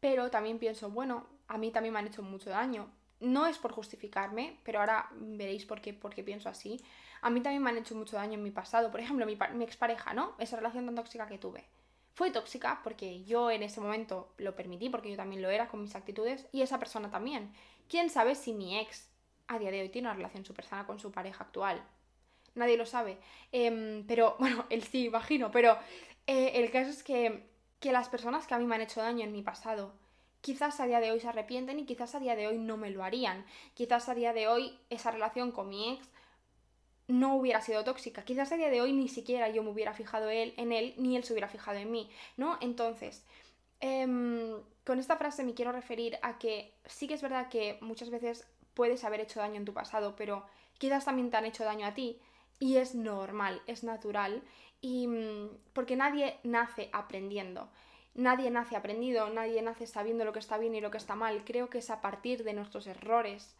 pero 0.00 0.30
también 0.30 0.58
pienso, 0.58 0.90
bueno, 0.90 1.26
a 1.48 1.58
mí 1.58 1.70
también 1.70 1.92
me 1.92 2.00
han 2.00 2.06
hecho 2.06 2.22
mucho 2.22 2.50
daño. 2.50 2.90
No 3.20 3.46
es 3.46 3.58
por 3.58 3.72
justificarme, 3.72 4.58
pero 4.64 4.80
ahora 4.80 5.08
veréis 5.12 5.64
por 5.66 5.80
qué, 5.80 5.94
por 5.94 6.14
qué 6.14 6.22
pienso 6.24 6.48
así. 6.48 6.80
A 7.22 7.30
mí 7.30 7.40
también 7.40 7.62
me 7.62 7.70
han 7.70 7.78
hecho 7.78 7.94
mucho 7.94 8.16
daño 8.16 8.34
en 8.34 8.42
mi 8.42 8.50
pasado. 8.50 8.90
Por 8.90 9.00
ejemplo, 9.00 9.26
mi, 9.26 9.38
mi 9.54 9.64
expareja, 9.64 10.12
¿no? 10.14 10.34
Esa 10.38 10.56
relación 10.56 10.86
tan 10.86 10.94
tóxica 10.94 11.26
que 11.26 11.38
tuve. 11.38 11.64
Fue 12.14 12.30
tóxica 12.30 12.80
porque 12.84 13.24
yo 13.24 13.50
en 13.50 13.64
ese 13.64 13.80
momento 13.80 14.32
lo 14.38 14.54
permití, 14.54 14.88
porque 14.88 15.10
yo 15.10 15.16
también 15.16 15.42
lo 15.42 15.50
era 15.50 15.68
con 15.68 15.82
mis 15.82 15.96
actitudes, 15.96 16.46
y 16.52 16.62
esa 16.62 16.78
persona 16.78 17.10
también. 17.10 17.52
¿Quién 17.88 18.08
sabe 18.08 18.36
si 18.36 18.52
mi 18.52 18.78
ex 18.78 19.10
a 19.48 19.58
día 19.58 19.72
de 19.72 19.82
hoy 19.82 19.88
tiene 19.88 20.08
una 20.08 20.16
relación 20.16 20.44
súper 20.44 20.64
sana 20.64 20.86
con 20.86 21.00
su 21.00 21.10
pareja 21.10 21.42
actual? 21.42 21.82
Nadie 22.54 22.76
lo 22.76 22.86
sabe. 22.86 23.18
Em, 23.50 24.06
pero, 24.06 24.36
bueno, 24.38 24.64
él 24.70 24.84
sí, 24.84 25.06
imagino, 25.06 25.50
pero 25.50 25.76
eh, 26.28 26.52
el 26.54 26.70
caso 26.70 26.90
es 26.90 27.02
que, 27.02 27.48
que 27.80 27.90
las 27.90 28.08
personas 28.08 28.46
que 28.46 28.54
a 28.54 28.58
mí 28.58 28.66
me 28.66 28.76
han 28.76 28.82
hecho 28.82 29.00
daño 29.00 29.24
en 29.24 29.32
mi 29.32 29.42
pasado, 29.42 29.92
quizás 30.40 30.78
a 30.78 30.86
día 30.86 31.00
de 31.00 31.10
hoy 31.10 31.18
se 31.18 31.28
arrepienten 31.28 31.80
y 31.80 31.84
quizás 31.84 32.14
a 32.14 32.20
día 32.20 32.36
de 32.36 32.46
hoy 32.46 32.58
no 32.58 32.76
me 32.76 32.90
lo 32.90 33.02
harían. 33.02 33.44
Quizás 33.74 34.08
a 34.08 34.14
día 34.14 34.32
de 34.32 34.46
hoy 34.46 34.78
esa 34.88 35.10
relación 35.10 35.50
con 35.50 35.68
mi 35.68 35.94
ex 35.94 36.08
no 37.08 37.36
hubiera 37.36 37.60
sido 37.60 37.84
tóxica. 37.84 38.24
Quizás 38.24 38.52
a 38.52 38.56
día 38.56 38.70
de 38.70 38.80
hoy 38.80 38.92
ni 38.92 39.08
siquiera 39.08 39.48
yo 39.48 39.62
me 39.62 39.70
hubiera 39.70 39.92
fijado 39.92 40.30
él, 40.30 40.54
en 40.56 40.72
él, 40.72 40.94
ni 40.96 41.16
él 41.16 41.24
se 41.24 41.32
hubiera 41.32 41.48
fijado 41.48 41.78
en 41.78 41.90
mí, 41.90 42.10
¿no? 42.36 42.58
Entonces, 42.60 43.24
em, 43.80 44.54
con 44.84 44.98
esta 44.98 45.16
frase 45.16 45.44
me 45.44 45.54
quiero 45.54 45.72
referir 45.72 46.18
a 46.22 46.38
que 46.38 46.74
sí 46.86 47.06
que 47.06 47.14
es 47.14 47.22
verdad 47.22 47.48
que 47.48 47.78
muchas 47.80 48.10
veces 48.10 48.46
puedes 48.74 49.04
haber 49.04 49.20
hecho 49.20 49.40
daño 49.40 49.56
en 49.56 49.64
tu 49.64 49.74
pasado, 49.74 50.16
pero 50.16 50.44
quizás 50.78 51.04
también 51.04 51.30
te 51.30 51.36
han 51.36 51.44
hecho 51.46 51.64
daño 51.64 51.86
a 51.86 51.94
ti 51.94 52.20
y 52.58 52.76
es 52.76 52.94
normal, 52.94 53.62
es 53.66 53.84
natural 53.84 54.42
y 54.80 55.06
mm, 55.06 55.48
porque 55.72 55.96
nadie 55.96 56.38
nace 56.42 56.90
aprendiendo. 56.92 57.70
Nadie 58.14 58.50
nace 58.50 58.76
aprendido, 58.76 59.28
nadie 59.30 59.60
nace 59.60 59.88
sabiendo 59.88 60.24
lo 60.24 60.32
que 60.32 60.38
está 60.38 60.56
bien 60.56 60.74
y 60.74 60.80
lo 60.80 60.92
que 60.92 60.98
está 60.98 61.16
mal. 61.16 61.42
Creo 61.44 61.68
que 61.68 61.78
es 61.78 61.90
a 61.90 62.00
partir 62.00 62.44
de 62.44 62.52
nuestros 62.52 62.86
errores 62.86 63.56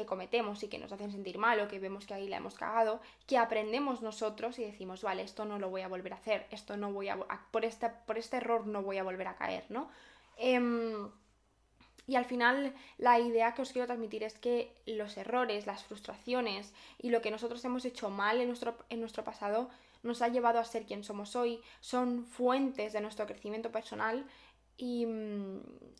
que 0.00 0.06
cometemos 0.06 0.62
y 0.62 0.68
que 0.68 0.78
nos 0.78 0.92
hacen 0.92 1.10
sentir 1.10 1.38
mal 1.38 1.60
o 1.60 1.68
que 1.68 1.78
vemos 1.78 2.06
que 2.06 2.14
ahí 2.14 2.28
la 2.28 2.38
hemos 2.38 2.54
cagado, 2.54 3.00
que 3.26 3.38
aprendemos 3.38 4.02
nosotros 4.02 4.58
y 4.58 4.64
decimos, 4.64 5.02
vale, 5.02 5.22
esto 5.22 5.44
no 5.44 5.58
lo 5.58 5.70
voy 5.70 5.82
a 5.82 5.88
volver 5.88 6.12
a 6.12 6.16
hacer, 6.16 6.46
esto 6.50 6.76
no 6.76 6.92
voy 6.92 7.08
a, 7.08 7.18
por 7.50 7.64
este, 7.64 7.90
por 8.06 8.18
este 8.18 8.38
error 8.38 8.66
no 8.66 8.82
voy 8.82 8.98
a 8.98 9.02
volver 9.02 9.28
a 9.28 9.36
caer, 9.36 9.64
¿no? 9.68 9.88
Em, 10.36 11.10
y 12.06 12.16
al 12.16 12.24
final 12.24 12.74
la 12.98 13.18
idea 13.18 13.54
que 13.54 13.62
os 13.62 13.72
quiero 13.72 13.86
transmitir 13.86 14.22
es 14.24 14.38
que 14.38 14.74
los 14.86 15.16
errores, 15.16 15.66
las 15.66 15.84
frustraciones 15.84 16.72
y 16.98 17.10
lo 17.10 17.22
que 17.22 17.30
nosotros 17.30 17.64
hemos 17.64 17.84
hecho 17.84 18.10
mal 18.10 18.40
en 18.40 18.48
nuestro, 18.48 18.76
en 18.90 19.00
nuestro 19.00 19.24
pasado 19.24 19.70
nos 20.02 20.20
ha 20.20 20.28
llevado 20.28 20.58
a 20.58 20.64
ser 20.64 20.84
quien 20.84 21.02
somos 21.02 21.34
hoy, 21.34 21.62
son 21.80 22.26
fuentes 22.26 22.92
de 22.92 23.00
nuestro 23.00 23.26
crecimiento 23.26 23.72
personal 23.72 24.26
y, 24.76 25.06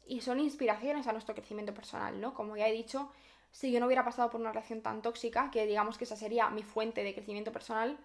y 0.07 0.21
son 0.21 0.41
inspiraciones 0.41 1.07
a 1.07 1.13
nuestro 1.13 1.35
crecimiento 1.35 1.73
personal, 1.73 2.21
¿no? 2.21 2.35
Como 2.35 2.57
ya 2.57 2.69
he 2.69 2.73
dicho, 2.73 3.11
si 3.55 3.71
yo 3.71 3.79
no 3.79 3.87
hubiera 3.87 4.05
pasado 4.05 4.31
por 4.31 4.41
una 4.41 4.51
relación 4.51 4.83
tan 4.83 5.01
tóxica, 5.01 5.49
que 5.53 5.65
digamos 5.65 5.97
que 5.97 6.03
esa 6.03 6.17
sería 6.17 6.51
mi 6.51 6.65
fuente 6.65 7.05
de 7.05 7.15
crecimiento 7.15 7.53
personal, 7.53 7.97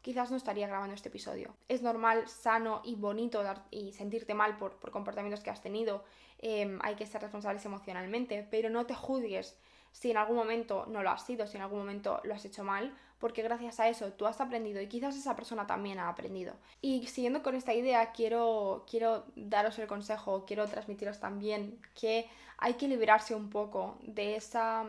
quizás 0.00 0.30
no 0.30 0.36
estaría 0.36 0.68
grabando 0.68 0.94
este 0.94 1.08
episodio. 1.08 1.56
Es 1.66 1.82
normal, 1.82 2.28
sano 2.28 2.82
y 2.84 2.94
bonito 2.94 3.42
dar, 3.42 3.64
y 3.72 3.90
sentirte 3.94 4.32
mal 4.32 4.58
por, 4.58 4.78
comportamientos 4.92 5.42
que 5.42 5.50
has 5.50 5.60
tenido. 5.60 6.04
Em, 6.38 6.78
hay 6.82 6.94
que 6.94 7.04
ser 7.04 7.20
responsables 7.20 7.64
emocionalmente, 7.64 8.46
pero 8.48 8.70
no 8.70 8.86
te 8.86 8.94
juzgues 8.94 9.58
si 9.90 10.12
en 10.12 10.18
algún 10.18 10.36
momento 10.36 10.86
no 10.86 11.02
lo 11.02 11.10
has 11.10 11.26
sido, 11.26 11.48
si 11.48 11.56
en 11.56 11.64
algún 11.64 11.80
momento 11.80 12.20
lo 12.22 12.34
has 12.34 12.44
hecho 12.44 12.62
mal, 12.62 12.96
porque 13.22 13.42
gracias 13.42 13.78
a 13.78 13.88
eso 13.88 14.12
tú 14.14 14.26
has 14.26 14.40
aprendido 14.40 14.80
y 14.80 14.88
quizás 14.88 15.14
esa 15.14 15.36
persona 15.36 15.64
también 15.64 16.00
ha 16.00 16.08
aprendido. 16.08 16.54
Y 16.80 17.06
siguiendo 17.06 17.44
con 17.44 17.54
esta 17.54 17.72
idea, 17.72 18.10
quiero, 18.10 18.84
quiero 18.90 19.24
daros 19.36 19.78
el 19.78 19.86
consejo, 19.86 20.44
quiero 20.44 20.66
transmitiros 20.66 21.20
también 21.20 21.80
que 21.94 22.28
hay 22.58 22.74
que 22.74 22.88
liberarse 22.88 23.36
un 23.36 23.48
poco 23.48 23.96
de, 24.02 24.34
esa, 24.34 24.86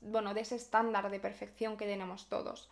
bueno, 0.00 0.32
de 0.32 0.40
ese 0.40 0.56
estándar 0.56 1.10
de 1.10 1.20
perfección 1.20 1.76
que 1.76 1.84
tenemos 1.84 2.26
todos. 2.30 2.70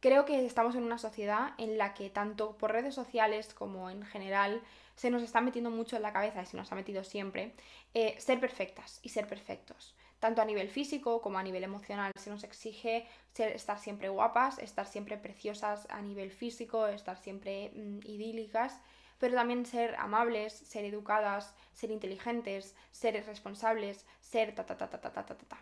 Creo 0.00 0.24
que 0.24 0.46
estamos 0.46 0.74
en 0.76 0.84
una 0.84 0.96
sociedad 0.96 1.52
en 1.58 1.76
la 1.76 1.92
que 1.92 2.08
tanto 2.08 2.56
por 2.56 2.72
redes 2.72 2.94
sociales 2.94 3.52
como 3.52 3.90
en 3.90 4.02
general 4.06 4.62
se 4.96 5.10
nos 5.10 5.22
está 5.22 5.42
metiendo 5.42 5.70
mucho 5.70 5.96
en 5.96 6.02
la 6.02 6.14
cabeza, 6.14 6.40
y 6.40 6.46
se 6.46 6.56
nos 6.56 6.72
ha 6.72 6.74
metido 6.74 7.04
siempre, 7.04 7.52
eh, 7.92 8.14
ser 8.18 8.40
perfectas 8.40 8.98
y 9.02 9.10
ser 9.10 9.26
perfectos. 9.26 9.94
Tanto 10.20 10.40
a 10.40 10.44
nivel 10.44 10.68
físico 10.68 11.20
como 11.20 11.38
a 11.38 11.42
nivel 11.42 11.64
emocional. 11.64 12.12
Se 12.18 12.30
nos 12.30 12.44
exige 12.44 13.06
estar 13.36 13.78
siempre 13.78 14.08
guapas, 14.08 14.58
estar 14.58 14.86
siempre 14.86 15.18
preciosas 15.18 15.86
a 15.90 16.00
nivel 16.00 16.30
físico, 16.30 16.86
estar 16.86 17.18
siempre 17.18 17.70
mm, 17.74 17.98
idílicas, 18.04 18.80
pero 19.18 19.34
también 19.34 19.66
ser 19.66 19.94
amables, 19.96 20.52
ser 20.52 20.84
educadas, 20.84 21.54
ser 21.72 21.90
inteligentes, 21.90 22.74
ser 22.92 23.14
responsables, 23.26 24.06
ser 24.20 24.54
ta 24.54 24.64
ta 24.64 24.76
ta 24.76 24.88
ta 24.88 25.00
ta 25.00 25.12
ta 25.12 25.24
ta 25.24 25.34
ta. 25.34 25.58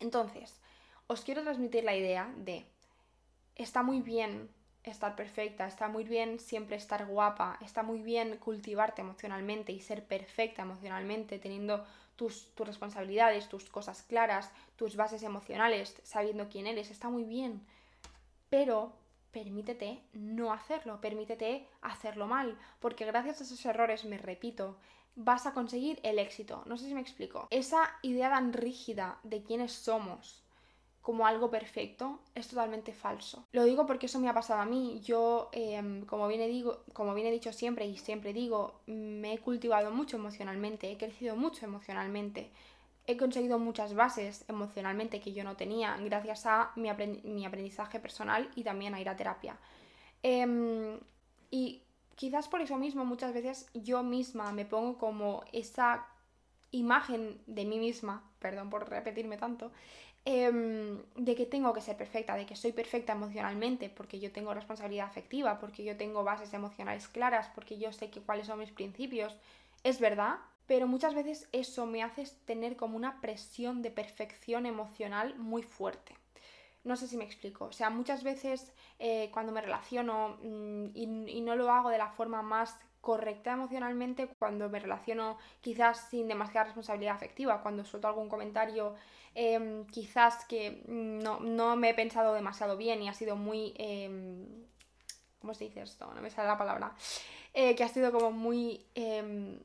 Entonces, 0.00 0.60
os 1.06 1.22
quiero 1.22 1.42
transmitir 1.42 1.84
la 1.84 1.94
idea 1.94 2.32
de 2.36 2.66
está 3.54 3.82
muy 3.82 4.00
bien 4.00 4.50
estar 4.90 5.16
perfecta, 5.16 5.66
está 5.66 5.88
muy 5.88 6.04
bien 6.04 6.38
siempre 6.38 6.76
estar 6.76 7.06
guapa, 7.06 7.58
está 7.60 7.82
muy 7.82 8.00
bien 8.00 8.36
cultivarte 8.38 9.02
emocionalmente 9.02 9.72
y 9.72 9.80
ser 9.80 10.04
perfecta 10.04 10.62
emocionalmente, 10.62 11.38
teniendo 11.38 11.84
tus, 12.16 12.54
tus, 12.54 12.66
responsabilidades, 12.66 13.48
tus 13.48 13.68
cosas 13.68 14.02
claras, 14.02 14.50
tus 14.76 14.96
bases 14.96 15.22
emocionales, 15.22 15.96
sabiendo 16.02 16.48
quién 16.48 16.66
eres, 16.66 16.90
está 16.90 17.08
muy 17.08 17.24
bien. 17.24 17.66
Pero 18.48 18.92
permítete 19.32 20.02
no 20.12 20.52
hacerlo, 20.52 21.00
permítete 21.00 21.68
hacerlo 21.82 22.26
mal, 22.26 22.58
porque 22.80 23.04
gracias 23.04 23.40
a 23.40 23.44
esos 23.44 23.66
errores, 23.66 24.04
me 24.04 24.18
repito, 24.18 24.78
vas 25.16 25.46
a 25.46 25.52
conseguir 25.52 25.98
el 26.04 26.18
éxito. 26.18 26.62
No 26.66 26.76
sé 26.76 26.86
si 26.86 26.94
me 26.94 27.00
explico. 27.00 27.48
Esa 27.50 27.90
idea 28.02 28.30
tan 28.30 28.52
rígida 28.52 29.18
de 29.24 29.42
quiénes 29.42 29.72
somos, 29.72 30.45
como 31.06 31.24
algo 31.24 31.50
perfecto 31.50 32.18
es 32.34 32.48
totalmente 32.48 32.92
falso. 32.92 33.46
Lo 33.52 33.62
digo 33.62 33.86
porque 33.86 34.06
eso 34.06 34.18
me 34.18 34.28
ha 34.28 34.34
pasado 34.34 34.60
a 34.60 34.64
mí. 34.64 35.00
Yo, 35.04 35.50
em, 35.52 36.04
como, 36.04 36.26
viene 36.26 36.48
digo, 36.48 36.82
como 36.94 37.14
viene 37.14 37.30
dicho 37.30 37.52
siempre 37.52 37.86
y 37.86 37.96
siempre 37.96 38.32
digo, 38.32 38.80
me 38.86 39.34
he 39.34 39.38
cultivado 39.38 39.92
mucho 39.92 40.16
emocionalmente, 40.16 40.90
he 40.90 40.96
crecido 40.98 41.36
mucho 41.36 41.64
emocionalmente, 41.64 42.50
he 43.06 43.16
conseguido 43.16 43.60
muchas 43.60 43.94
bases 43.94 44.44
emocionalmente 44.48 45.20
que 45.20 45.32
yo 45.32 45.44
no 45.44 45.54
tenía 45.54 45.96
gracias 45.98 46.44
a 46.44 46.72
mi, 46.74 46.88
aprendizaje 46.88 48.00
personal 48.00 48.50
y 48.56 48.64
también 48.64 48.92
a 48.92 49.00
ir 49.00 49.08
a 49.08 49.14
terapia. 49.14 49.56
Em, 50.24 50.98
y 51.52 51.84
quizás 52.16 52.48
por 52.48 52.62
eso 52.62 52.78
mismo 52.78 53.04
muchas 53.04 53.32
veces 53.32 53.68
yo 53.74 54.02
misma 54.02 54.50
me 54.50 54.64
pongo 54.64 54.98
como 54.98 55.44
esa 55.52 56.04
imagen 56.72 57.40
de 57.46 57.64
mí 57.64 57.78
misma, 57.78 58.28
perdón 58.40 58.70
por 58.70 58.88
repetirme 58.88 59.36
tanto, 59.36 59.70
Em, 60.28 60.98
de 61.14 61.36
que 61.36 61.46
tengo 61.46 61.72
que 61.72 61.80
ser 61.80 61.96
perfecta, 61.96 62.34
de 62.34 62.46
que 62.46 62.56
soy 62.56 62.72
perfecta 62.72 63.12
emocionalmente, 63.12 63.88
porque 63.88 64.18
yo 64.18 64.32
tengo 64.32 64.52
responsabilidad 64.52 65.06
afectiva, 65.06 65.60
porque 65.60 65.84
yo 65.84 65.96
tengo 65.96 66.24
bases 66.24 66.52
emocionales 66.52 67.06
claras, 67.06 67.48
porque 67.54 67.78
yo 67.78 67.92
sé 67.92 68.10
que 68.10 68.20
cuáles 68.20 68.48
son 68.48 68.58
mis 68.58 68.72
principios. 68.72 69.36
Es 69.84 70.00
verdad, 70.00 70.38
pero 70.66 70.88
muchas 70.88 71.14
veces 71.14 71.48
eso 71.52 71.86
me 71.86 72.02
hace 72.02 72.26
tener 72.44 72.74
como 72.76 72.96
una 72.96 73.20
presión 73.20 73.82
de 73.82 73.92
perfección 73.92 74.66
emocional 74.66 75.36
muy 75.38 75.62
fuerte. 75.62 76.16
No 76.82 76.96
sé 76.96 77.06
si 77.06 77.16
me 77.16 77.24
explico. 77.24 77.66
O 77.66 77.72
sea, 77.72 77.88
muchas 77.90 78.24
veces 78.24 78.72
eh, 78.98 79.30
cuando 79.32 79.52
me 79.52 79.60
relaciono 79.60 80.38
mm, 80.42 80.86
y, 80.94 81.40
no 81.40 81.54
lo 81.54 81.70
hago 81.70 81.90
de 81.90 81.98
la 81.98 82.08
forma 82.08 82.42
más 82.42 82.76
correcta 83.10 83.52
emocionalmente, 83.52 84.28
cuando 84.38 84.68
me 84.68 84.80
relaciono 84.80 85.38
quizás 85.60 86.08
sin 86.10 86.26
demasiada 86.26 86.64
responsabilidad 86.64 87.14
afectiva, 87.14 87.62
cuando 87.62 87.84
suelto 87.84 88.08
algún 88.08 88.28
comentario 88.28 88.96
Em, 89.38 89.84
quizás 89.88 90.46
que 90.46 90.82
no, 90.88 91.76
me 91.76 91.90
he 91.90 91.94
pensado 91.94 92.32
demasiado 92.32 92.78
bien 92.78 93.02
y 93.02 93.08
ha 93.08 93.12
sido 93.12 93.36
muy... 93.36 93.74
Em, 93.76 94.46
¿Cómo 95.38 95.52
se 95.52 95.64
dice 95.64 95.82
esto? 95.82 96.10
No 96.14 96.22
me 96.22 96.30
sale 96.30 96.48
la 96.48 96.56
palabra. 96.56 96.94
Eh, 97.52 97.76
que 97.76 97.84
ha 97.84 97.88
sido 97.88 98.10
como 98.12 98.30
muy 98.32 98.86
em, 98.94 99.60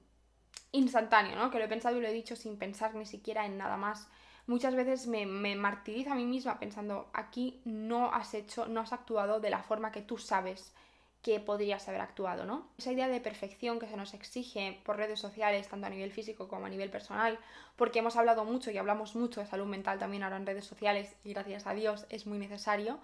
instantáneo, 0.73 1.37
¿no? 1.37 1.49
Que 1.49 1.57
lo 1.57 1.63
he 1.63 1.69
pensado 1.69 1.95
y 1.97 2.01
lo 2.01 2.07
he 2.09 2.11
dicho 2.11 2.35
sin 2.35 2.57
pensar 2.57 2.95
ni 2.95 3.05
siquiera 3.05 3.45
en 3.45 3.57
nada 3.57 3.77
más. 3.77 4.09
Muchas 4.45 4.75
veces 4.75 5.07
me, 5.07 5.25
me 5.25 5.55
martirizo 5.55 6.11
a 6.11 6.15
mí 6.15 6.25
misma 6.25 6.59
pensando, 6.59 7.09
aquí 7.13 7.61
no 7.63 8.11
has 8.11 8.33
hecho, 8.33 8.67
no 8.67 8.81
has 8.81 8.91
actuado 8.91 9.39
de 9.39 9.51
la 9.51 9.63
forma 9.63 9.93
que 9.93 10.01
tú 10.01 10.17
sabes 10.17 10.73
que 11.21 11.39
podrías 11.39 11.87
haber 11.87 12.01
actuado, 12.01 12.45
¿no? 12.45 12.67
Esa 12.77 12.91
idea 12.91 13.07
de 13.07 13.21
perfección 13.21 13.79
que 13.79 13.87
se 13.87 13.95
nos 13.95 14.13
exige 14.13 14.79
por 14.83 14.97
redes 14.97 15.19
sociales, 15.19 15.67
tanto 15.67 15.85
a 15.85 15.89
nivel 15.89 16.11
físico 16.11 16.47
como 16.47 16.65
a 16.65 16.69
nivel 16.69 16.89
personal, 16.89 17.37
porque 17.75 17.99
hemos 17.99 18.15
hablado 18.15 18.43
mucho 18.43 18.71
y 18.71 18.77
hablamos 18.77 19.15
mucho 19.15 19.39
de 19.39 19.45
salud 19.45 19.67
mental 19.67 19.99
también 19.99 20.23
ahora 20.23 20.37
en 20.37 20.45
redes 20.45 20.65
sociales 20.65 21.15
y 21.23 21.33
gracias 21.33 21.67
a 21.67 21.73
Dios 21.73 22.05
es 22.09 22.25
muy 22.25 22.39
necesario, 22.39 22.99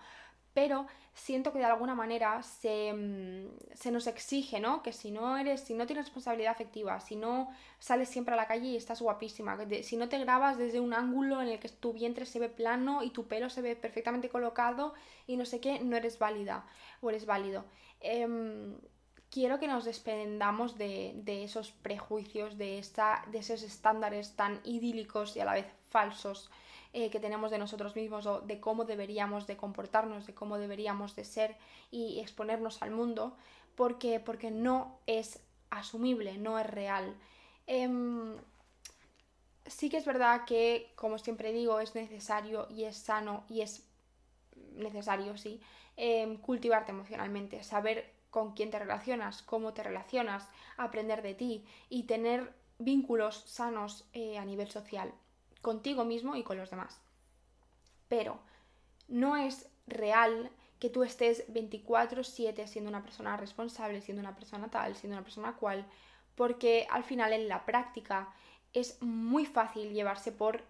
pero 0.58 0.88
siento 1.14 1.54
que 1.54 1.60
de 1.60 1.66
alguna 1.66 1.94
manera 1.94 2.42
se, 2.42 2.92
mm, 2.92 3.76
se, 3.76 3.92
nos 3.92 4.08
exige, 4.08 4.60
¿no? 4.60 4.82
Que 4.82 4.92
si 4.92 5.12
no 5.12 5.38
eres, 5.38 5.62
si 5.62 5.76
no 5.76 5.86
tienes 5.86 6.06
responsabilidad 6.06 6.52
afectiva, 6.52 7.00
si 7.00 7.16
no 7.16 7.52
sales 7.78 8.10
siempre 8.10 8.34
a 8.34 8.38
la 8.38 8.48
calle 8.48 8.70
y 8.70 8.76
estás 8.76 9.00
guapísima, 9.00 9.56
si 9.84 9.98
no 9.98 10.10
te 10.10 10.18
grabas 10.18 10.58
desde 10.58 10.80
un 10.80 10.96
ángulo 10.96 11.44
en 11.44 11.50
el 11.50 11.60
que 11.60 11.70
tu 11.70 11.94
vientre 11.94 12.26
se 12.26 12.40
ve 12.40 12.50
plano 12.50 13.04
y 13.04 13.12
tu 13.12 13.28
pelo 13.28 13.52
se 13.52 13.62
ve 13.62 13.76
perfectamente 13.76 14.30
colocado 14.30 14.96
y 15.28 15.38
no 15.38 15.46
sé 15.46 15.60
qué, 15.60 15.80
no 15.80 15.96
eres 15.96 16.18
válida 16.18 16.66
o 17.02 17.12
eres 17.12 17.28
válido. 17.28 17.66
Em, 18.00 18.80
quiero 19.30 19.60
que 19.60 19.68
nos 19.68 19.86
desprendamos 19.86 20.78
de, 20.78 21.14
de 21.16 21.44
esos 21.44 21.72
prejuicios, 21.72 22.58
de, 22.58 22.80
esta, 22.80 23.24
de 23.32 23.40
esos 23.40 23.64
estándares 23.64 24.36
tan 24.36 24.62
idílicos 24.64 25.36
y 25.36 25.40
a 25.40 25.46
la 25.46 25.54
vez 25.54 25.66
falsos 25.90 26.50
eh, 26.94 27.10
que 27.10 27.20
tenemos 27.20 27.52
de 27.52 27.58
nosotros 27.58 27.96
mismos 27.96 28.26
o 28.26 28.42
de 28.42 28.60
cómo 28.60 28.86
deberíamos 28.86 29.46
de 29.46 29.58
comportarnos, 29.58 30.26
de 30.26 30.34
cómo 30.34 30.58
deberíamos 30.58 31.16
de 31.16 31.26
ser 31.26 31.56
y 31.92 32.20
exponernos 32.20 32.82
al 32.82 32.92
mundo, 32.92 33.36
porque, 33.76 34.20
porque 34.20 34.52
no 34.52 34.98
es 35.06 35.40
asumible, 35.70 36.38
no 36.38 36.58
es 36.58 36.66
real. 36.66 37.16
Em, 37.68 38.38
sí 39.66 39.90
que 39.90 39.98
es 39.98 40.06
verdad 40.06 40.46
que, 40.46 40.92
como 40.96 41.18
siempre 41.18 41.52
digo, 41.52 41.80
es 41.80 41.94
necesario 41.94 42.68
y 42.70 42.86
es 42.86 42.98
sano 42.98 43.44
y 43.50 43.62
es 43.62 43.84
necesario, 44.74 45.38
sí, 45.38 45.62
em, 45.98 46.38
cultivarte 46.38 46.92
emocionalmente, 46.92 47.64
saber 47.64 48.17
con 48.38 48.52
quién 48.52 48.70
te 48.70 48.78
relacionas, 48.78 49.42
cómo 49.42 49.74
te 49.74 49.82
relacionas, 49.82 50.48
aprender 50.78 51.24
de 51.24 51.34
ti 51.34 51.66
y 51.90 52.04
tener 52.04 52.54
vínculos 52.78 53.44
sanos 53.48 54.08
eh, 54.14 54.38
a 54.38 54.46
nivel 54.46 54.70
social 54.70 55.12
contigo 55.64 56.06
mismo 56.06 56.36
y 56.36 56.44
con 56.44 56.56
los 56.58 56.70
demás. 56.70 57.02
Pero 58.08 58.38
no 59.08 59.38
es 59.38 59.68
real 59.88 60.52
que 60.80 60.92
tú 60.92 61.02
estés 61.02 61.52
24/7 61.52 62.68
siendo 62.68 62.92
una 62.92 63.02
persona 63.02 63.38
responsable, 63.38 64.02
siendo 64.02 64.22
una 64.22 64.36
persona 64.36 64.70
tal, 64.70 64.96
siendo 64.96 65.18
una 65.18 65.24
persona 65.24 65.56
cual, 65.56 65.88
porque 66.36 66.86
al 66.92 67.04
final 67.04 67.34
en 67.34 67.48
la 67.48 67.66
práctica 67.66 68.32
es 68.72 69.02
muy 69.02 69.48
fácil 69.48 69.94
llevarse 69.94 70.32
por 70.32 70.62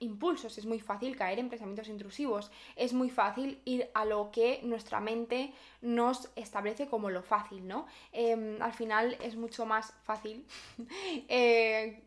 impulsos, 0.00 0.58
es 0.58 0.66
muy 0.66 0.80
fácil 0.80 1.16
caer 1.16 1.38
en 1.38 1.48
pensamientos 1.48 1.88
intrusivos, 1.88 2.50
es 2.76 2.92
muy 2.92 3.10
fácil 3.10 3.60
ir 3.64 3.88
a 3.94 4.04
lo 4.04 4.30
que 4.30 4.60
nuestra 4.62 5.00
mente 5.00 5.52
nos 5.80 6.28
establece 6.36 6.88
como 6.88 7.10
lo 7.10 7.22
fácil, 7.22 7.66
¿no? 7.66 7.86
Em, 8.12 8.60
al 8.60 8.72
final 8.72 9.16
es 9.20 9.36
mucho 9.36 9.66
más 9.66 9.92
fácil 10.04 10.44
eh, 11.28 12.02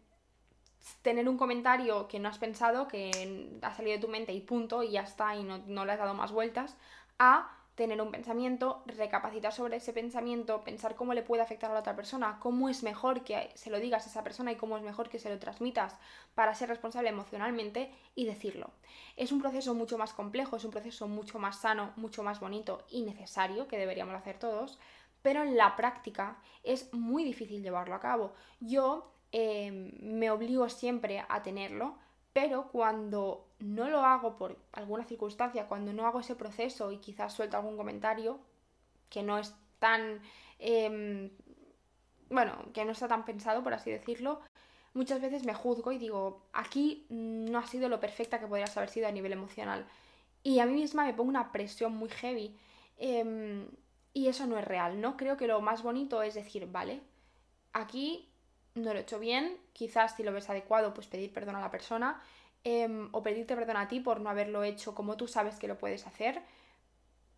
tener 1.02 1.28
un 1.28 1.38
comentario 1.38 2.08
que 2.08 2.20
no 2.20 2.30
has 2.30 2.38
pensado, 2.38 2.88
que 2.88 3.58
ha 3.62 3.74
salido 3.74 3.96
de 3.96 4.02
tu 4.02 4.08
mente 4.08 4.34
y 4.34 4.42
punto, 4.42 4.84
y 4.84 4.92
ya 4.92 5.02
está, 5.02 5.36
y 5.36 5.44
no, 5.44 5.86
le 5.86 5.92
has 5.92 6.00
dado 6.00 6.14
más 6.14 6.32
vueltas, 6.32 6.76
a 7.20 7.57
tener 7.78 8.02
un 8.02 8.12
pensamiento, 8.12 8.82
recapacitar 8.88 9.54
sobre 9.54 9.78
ese 9.78 9.94
pensamiento, 9.94 10.64
pensar 10.64 10.96
cómo 10.96 11.14
le 11.14 11.22
puede 11.22 11.44
afectar 11.44 11.72
a 11.72 11.76
la 11.76 11.80
otra 11.80 11.96
persona, 11.96 12.40
cómo 12.42 12.68
es 12.68 12.84
mejor 12.84 13.24
que 13.24 13.52
se 13.54 13.70
lo 13.70 13.80
digas 13.80 14.06
a 14.06 14.10
esa 14.10 14.24
persona 14.24 14.52
y 14.52 14.56
cómo 14.56 14.78
es 14.78 14.84
mejor 14.84 15.08
que 15.08 15.20
se 15.20 15.30
lo 15.30 15.38
transmitas 15.38 15.96
para 16.36 16.56
ser 16.56 16.68
responsable 16.68 17.10
emocionalmente 17.10 17.90
y 18.16 18.26
decirlo. 18.26 18.72
Es 19.16 19.32
un 19.32 19.40
proceso 19.40 19.74
mucho 19.76 19.98
más 19.98 20.12
complejo, 20.12 20.58
es 20.58 20.66
un 20.66 20.72
proceso 20.72 21.08
mucho 21.08 21.40
más 21.40 21.62
sano, 21.62 21.94
mucho 21.96 22.24
más 22.24 22.40
bonito 22.40 22.84
y 22.90 23.04
necesario, 23.04 23.68
que 23.68 23.78
deberíamos 23.78 24.16
hacer 24.16 24.40
todos, 24.40 24.80
pero 25.22 25.44
en 25.44 25.56
la 25.56 25.76
práctica 25.76 26.40
es 26.64 26.92
muy 26.94 27.24
difícil 27.24 27.62
llevarlo 27.62 27.96
a 27.96 28.00
cabo. 28.00 28.34
Yo 28.60 29.14
Em, 29.32 29.92
me 30.00 30.32
obligo 30.32 30.70
siempre 30.70 31.26
a 31.28 31.44
tenerlo, 31.44 31.98
pero 32.38 32.68
cuando 32.68 33.48
no 33.58 33.90
lo 33.90 34.02
hago 34.02 34.38
por 34.38 34.60
alguna 34.74 35.04
circunstancia, 35.06 35.68
cuando 35.68 35.92
no 35.92 36.06
hago 36.06 36.20
ese 36.20 36.36
proceso 36.36 36.92
y 36.92 37.00
quizás 37.00 37.34
suelto 37.34 37.58
algún 37.58 37.78
comentario 37.78 38.40
que 39.10 39.24
no 39.24 39.40
es 39.40 39.56
tan... 39.80 40.22
Em, 40.60 41.32
bueno, 42.30 42.54
que 42.76 42.86
no 42.86 42.92
está 42.92 43.08
tan 43.08 43.26
pensado, 43.26 43.64
por 43.64 43.74
así 43.74 43.90
decirlo, 43.90 44.40
muchas 44.94 45.20
veces 45.20 45.46
me 45.46 45.56
juzgo 45.56 45.92
y 45.92 45.98
digo, 45.98 46.46
aquí 46.54 47.08
no 47.10 47.58
ha 47.58 47.66
sido 47.66 47.90
lo 47.90 48.00
perfecta 48.00 48.40
que 48.40 48.46
podrías 48.46 48.78
haber 48.78 48.90
sido 48.90 49.08
a 49.08 49.12
nivel 49.12 49.34
emocional. 49.34 49.88
Y 50.44 50.60
a 50.60 50.68
mí 50.68 50.74
misma 50.74 51.06
me 51.06 51.16
pongo 51.16 51.30
una 51.30 51.52
presión 51.52 51.94
muy 51.94 52.10
heavy. 52.10 52.56
Em, 53.00 53.68
y 54.14 54.28
eso 54.28 54.46
no 54.46 54.60
es 54.60 54.66
real, 54.66 55.02
¿no? 55.02 55.18
Creo 55.18 55.38
que 55.38 55.48
lo 55.48 55.60
más 55.62 55.82
bonito 55.82 56.22
es 56.22 56.36
decir, 56.36 56.68
vale, 56.72 57.02
aquí 57.74 58.30
no 58.78 58.94
lo 58.94 59.00
he 59.00 59.02
hecho 59.02 59.20
bien, 59.20 59.58
quizás 59.74 60.16
si 60.16 60.24
lo 60.24 60.32
ves 60.32 60.50
adecuado, 60.50 60.94
pues 60.94 61.08
pedir 61.08 61.34
perdón 61.34 61.56
a 61.56 61.62
la 61.62 61.72
persona 61.72 62.22
em, 62.64 63.10
o 63.12 63.22
pedirte 63.24 63.56
perdón 63.56 63.78
a 63.78 63.88
ti 63.88 64.00
por 64.00 64.22
no 64.22 64.30
haberlo 64.30 64.64
hecho 64.64 64.96
como 64.96 65.18
tú 65.18 65.28
sabes 65.28 65.58
que 65.58 65.68
lo 65.68 65.78
puedes 65.78 66.08
hacer, 66.08 66.42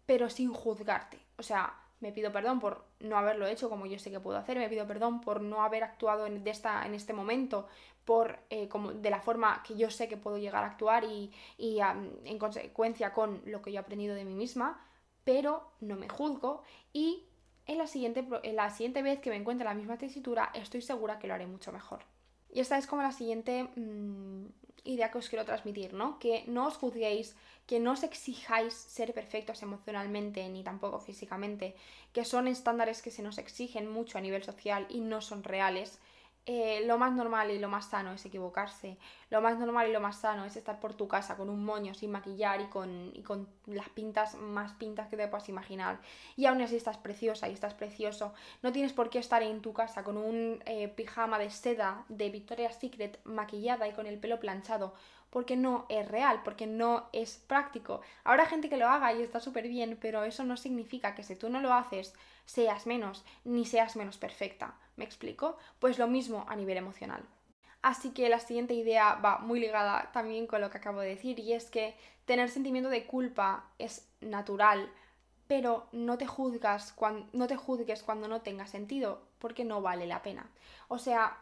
pero 0.06 0.30
sin 0.30 0.54
juzgarte. 0.54 1.20
O 1.38 1.44
sea, 1.44 1.76
me 2.00 2.12
pido 2.12 2.32
perdón 2.32 2.60
por 2.60 2.86
no 3.00 3.18
haberlo 3.18 3.48
hecho 3.48 3.70
como 3.70 3.86
yo 3.86 4.00
sé 4.00 4.12
que 4.12 4.20
puedo 4.20 4.38
hacer, 4.38 4.58
me 4.58 4.70
pido 4.70 4.88
perdón 4.88 5.22
por 5.22 5.42
no 5.42 5.64
haber 5.64 5.84
actuado 5.84 6.26
en, 6.26 6.46
esta, 6.48 6.86
en 6.86 6.96
este 6.96 7.14
momento 7.14 7.68
por, 8.06 8.40
eh, 8.50 8.68
como 8.70 8.92
de 8.92 9.10
la 9.10 9.22
forma 9.22 9.62
que 9.64 9.76
yo 9.76 9.92
sé 9.92 10.08
que 10.08 10.18
puedo 10.18 10.38
llegar 10.38 10.64
a 10.64 10.68
actuar 10.68 11.04
y, 11.04 11.32
en 11.60 12.40
consecuencia 12.40 13.14
con 13.14 13.42
lo 13.46 13.62
que 13.62 13.72
yo 13.72 13.78
he 13.78 13.84
aprendido 13.84 14.16
de 14.16 14.26
mí 14.26 14.34
misma, 14.34 14.84
pero 15.24 15.72
no 15.82 15.96
me 15.96 16.10
juzgo 16.10 16.64
y 16.92 17.29
en 17.70 17.78
la 17.78 17.88
siguiente, 17.88 18.26
en 18.44 18.56
la 18.56 18.70
siguiente 18.72 19.04
vez 19.04 19.20
que 19.20 19.30
me 19.30 19.36
encuentre 19.36 19.64
en 19.64 19.70
la 19.70 19.80
misma 19.80 19.98
tesitura 19.98 20.52
estoy 20.56 20.82
segura 20.82 21.20
que 21.20 21.28
lo 21.28 21.36
haré 21.36 21.46
mucho 21.46 21.72
mejor. 21.72 22.00
Y 22.52 22.62
esta 22.62 22.78
es 22.80 22.88
como 22.88 23.04
la 23.04 23.12
siguiente 23.12 23.64
mm, 23.76 24.48
idea 24.86 25.12
que 25.12 25.20
os 25.20 25.30
quiero 25.30 25.46
transmitir, 25.46 25.94
¿no? 25.94 26.18
Que 26.18 26.44
no 26.48 26.66
os 26.66 26.78
juzguéis, 26.78 27.36
que 27.68 27.80
no 27.80 27.92
os 27.92 28.04
exijáis 28.04 28.74
ser 28.74 29.14
perfectos 29.14 29.62
emocionalmente 29.62 30.50
ni 30.50 30.64
tampoco 30.64 31.00
físicamente, 31.00 31.76
que 32.12 32.26
son 32.26 32.48
estándares 32.48 33.04
que 33.04 33.12
se 33.12 33.22
nos 33.22 33.38
exigen 33.38 33.88
mucho 33.88 34.18
a 34.18 34.22
nivel 34.22 34.44
social 34.44 34.88
y 34.90 35.02
no 35.02 35.22
son 35.22 35.44
reales, 35.44 36.00
eh, 36.46 36.84
lo 36.86 36.98
más 36.98 37.14
normal 37.14 37.52
y 37.52 37.60
lo 37.60 37.70
más 37.70 37.90
sano 37.90 38.12
es 38.14 38.26
equivocarse. 38.26 38.98
Lo 39.30 39.42
más 39.42 39.60
normal 39.60 39.88
y 39.88 39.94
lo 39.94 40.00
más 40.00 40.20
sano 40.20 40.46
es 40.46 40.56
estar 40.56 40.80
por 40.80 40.96
tu 40.96 41.08
casa 41.08 41.38
con 41.38 41.50
un 41.50 41.64
moño 41.64 41.94
sin 41.94 42.12
maquillar 42.12 42.62
y 42.62 42.66
con, 42.66 43.14
con 43.24 43.48
las 43.68 43.90
pintas 43.90 44.36
más 44.36 44.74
pintas 44.74 45.08
que 45.08 45.18
te 45.18 45.28
puedas 45.28 45.48
imaginar. 45.50 46.00
Y 46.36 46.48
aún 46.48 46.62
así 46.62 46.76
estás 46.76 46.98
preciosa 46.98 47.50
y 47.50 47.54
estás 47.54 47.76
precioso. 47.76 48.34
No 48.64 48.72
tienes 48.72 48.94
por 48.94 49.10
qué 49.10 49.20
estar 49.20 49.44
en 49.44 49.62
tu 49.62 49.74
casa 49.74 50.04
con 50.04 50.18
un 50.18 50.64
eh, 50.66 50.88
pijama 50.88 51.38
de 51.38 51.52
seda 51.52 52.06
de 52.10 52.30
Victoria's 52.30 52.80
Secret 52.80 53.20
maquillada 53.26 53.88
y 53.88 53.94
con 53.94 54.08
el 54.08 54.20
pelo 54.20 54.40
planchado 54.40 54.96
porque 55.30 55.56
no 55.56 55.86
es 55.90 56.08
real, 56.08 56.42
porque 56.44 56.68
no 56.68 57.10
es 57.14 57.38
práctico. 57.38 58.02
Habrá 58.24 58.46
gente 58.46 58.70
que 58.70 58.78
lo 58.78 58.88
haga 58.88 59.14
y 59.14 59.22
está 59.22 59.40
súper 59.40 59.68
bien, 59.68 59.98
pero 60.02 60.24
eso 60.24 60.44
no 60.44 60.58
significa 60.58 61.16
que 61.16 61.24
si 61.24 61.36
tú 61.36 61.50
no 61.50 61.62
lo 61.62 61.74
haces 61.74 62.14
seas 62.46 62.88
menos, 62.88 63.24
ni 63.44 63.66
seas 63.66 63.96
menos 63.96 64.18
perfecta. 64.18 64.76
¿Me 64.96 65.06
explico? 65.06 65.58
Pues 65.80 66.00
lo 66.00 66.08
mismo 66.08 66.46
a 66.50 66.56
nivel 66.56 66.78
emocional. 66.78 67.24
Así 67.82 68.12
que 68.12 68.28
la 68.28 68.40
siguiente 68.40 68.74
idea 68.74 69.16
va 69.16 69.38
muy 69.38 69.60
ligada 69.60 70.10
también 70.12 70.48
con 70.48 70.62
lo 70.62 70.70
que 70.70 70.80
acabo 70.80 71.00
de 71.00 71.10
decir 71.10 71.40
y 71.40 71.54
es 71.54 71.70
que 71.70 71.96
tener 72.26 72.50
sentimiento 72.50 72.90
de 72.90 73.06
culpa 73.06 73.70
es 73.78 74.10
natural, 74.20 74.92
pero 75.48 75.88
no 75.92 76.18
te 76.18 76.28
cuando, 76.96 77.28
no 77.34 77.48
te 77.48 77.56
juzgues 77.56 78.04
cuando 78.04 78.28
no 78.28 78.42
tenga 78.42 78.68
sentido, 78.68 79.22
porque 79.40 79.64
no 79.64 79.82
vale 79.82 80.06
la 80.08 80.22
pena. 80.22 80.50
O 80.90 81.00
sea, 81.00 81.38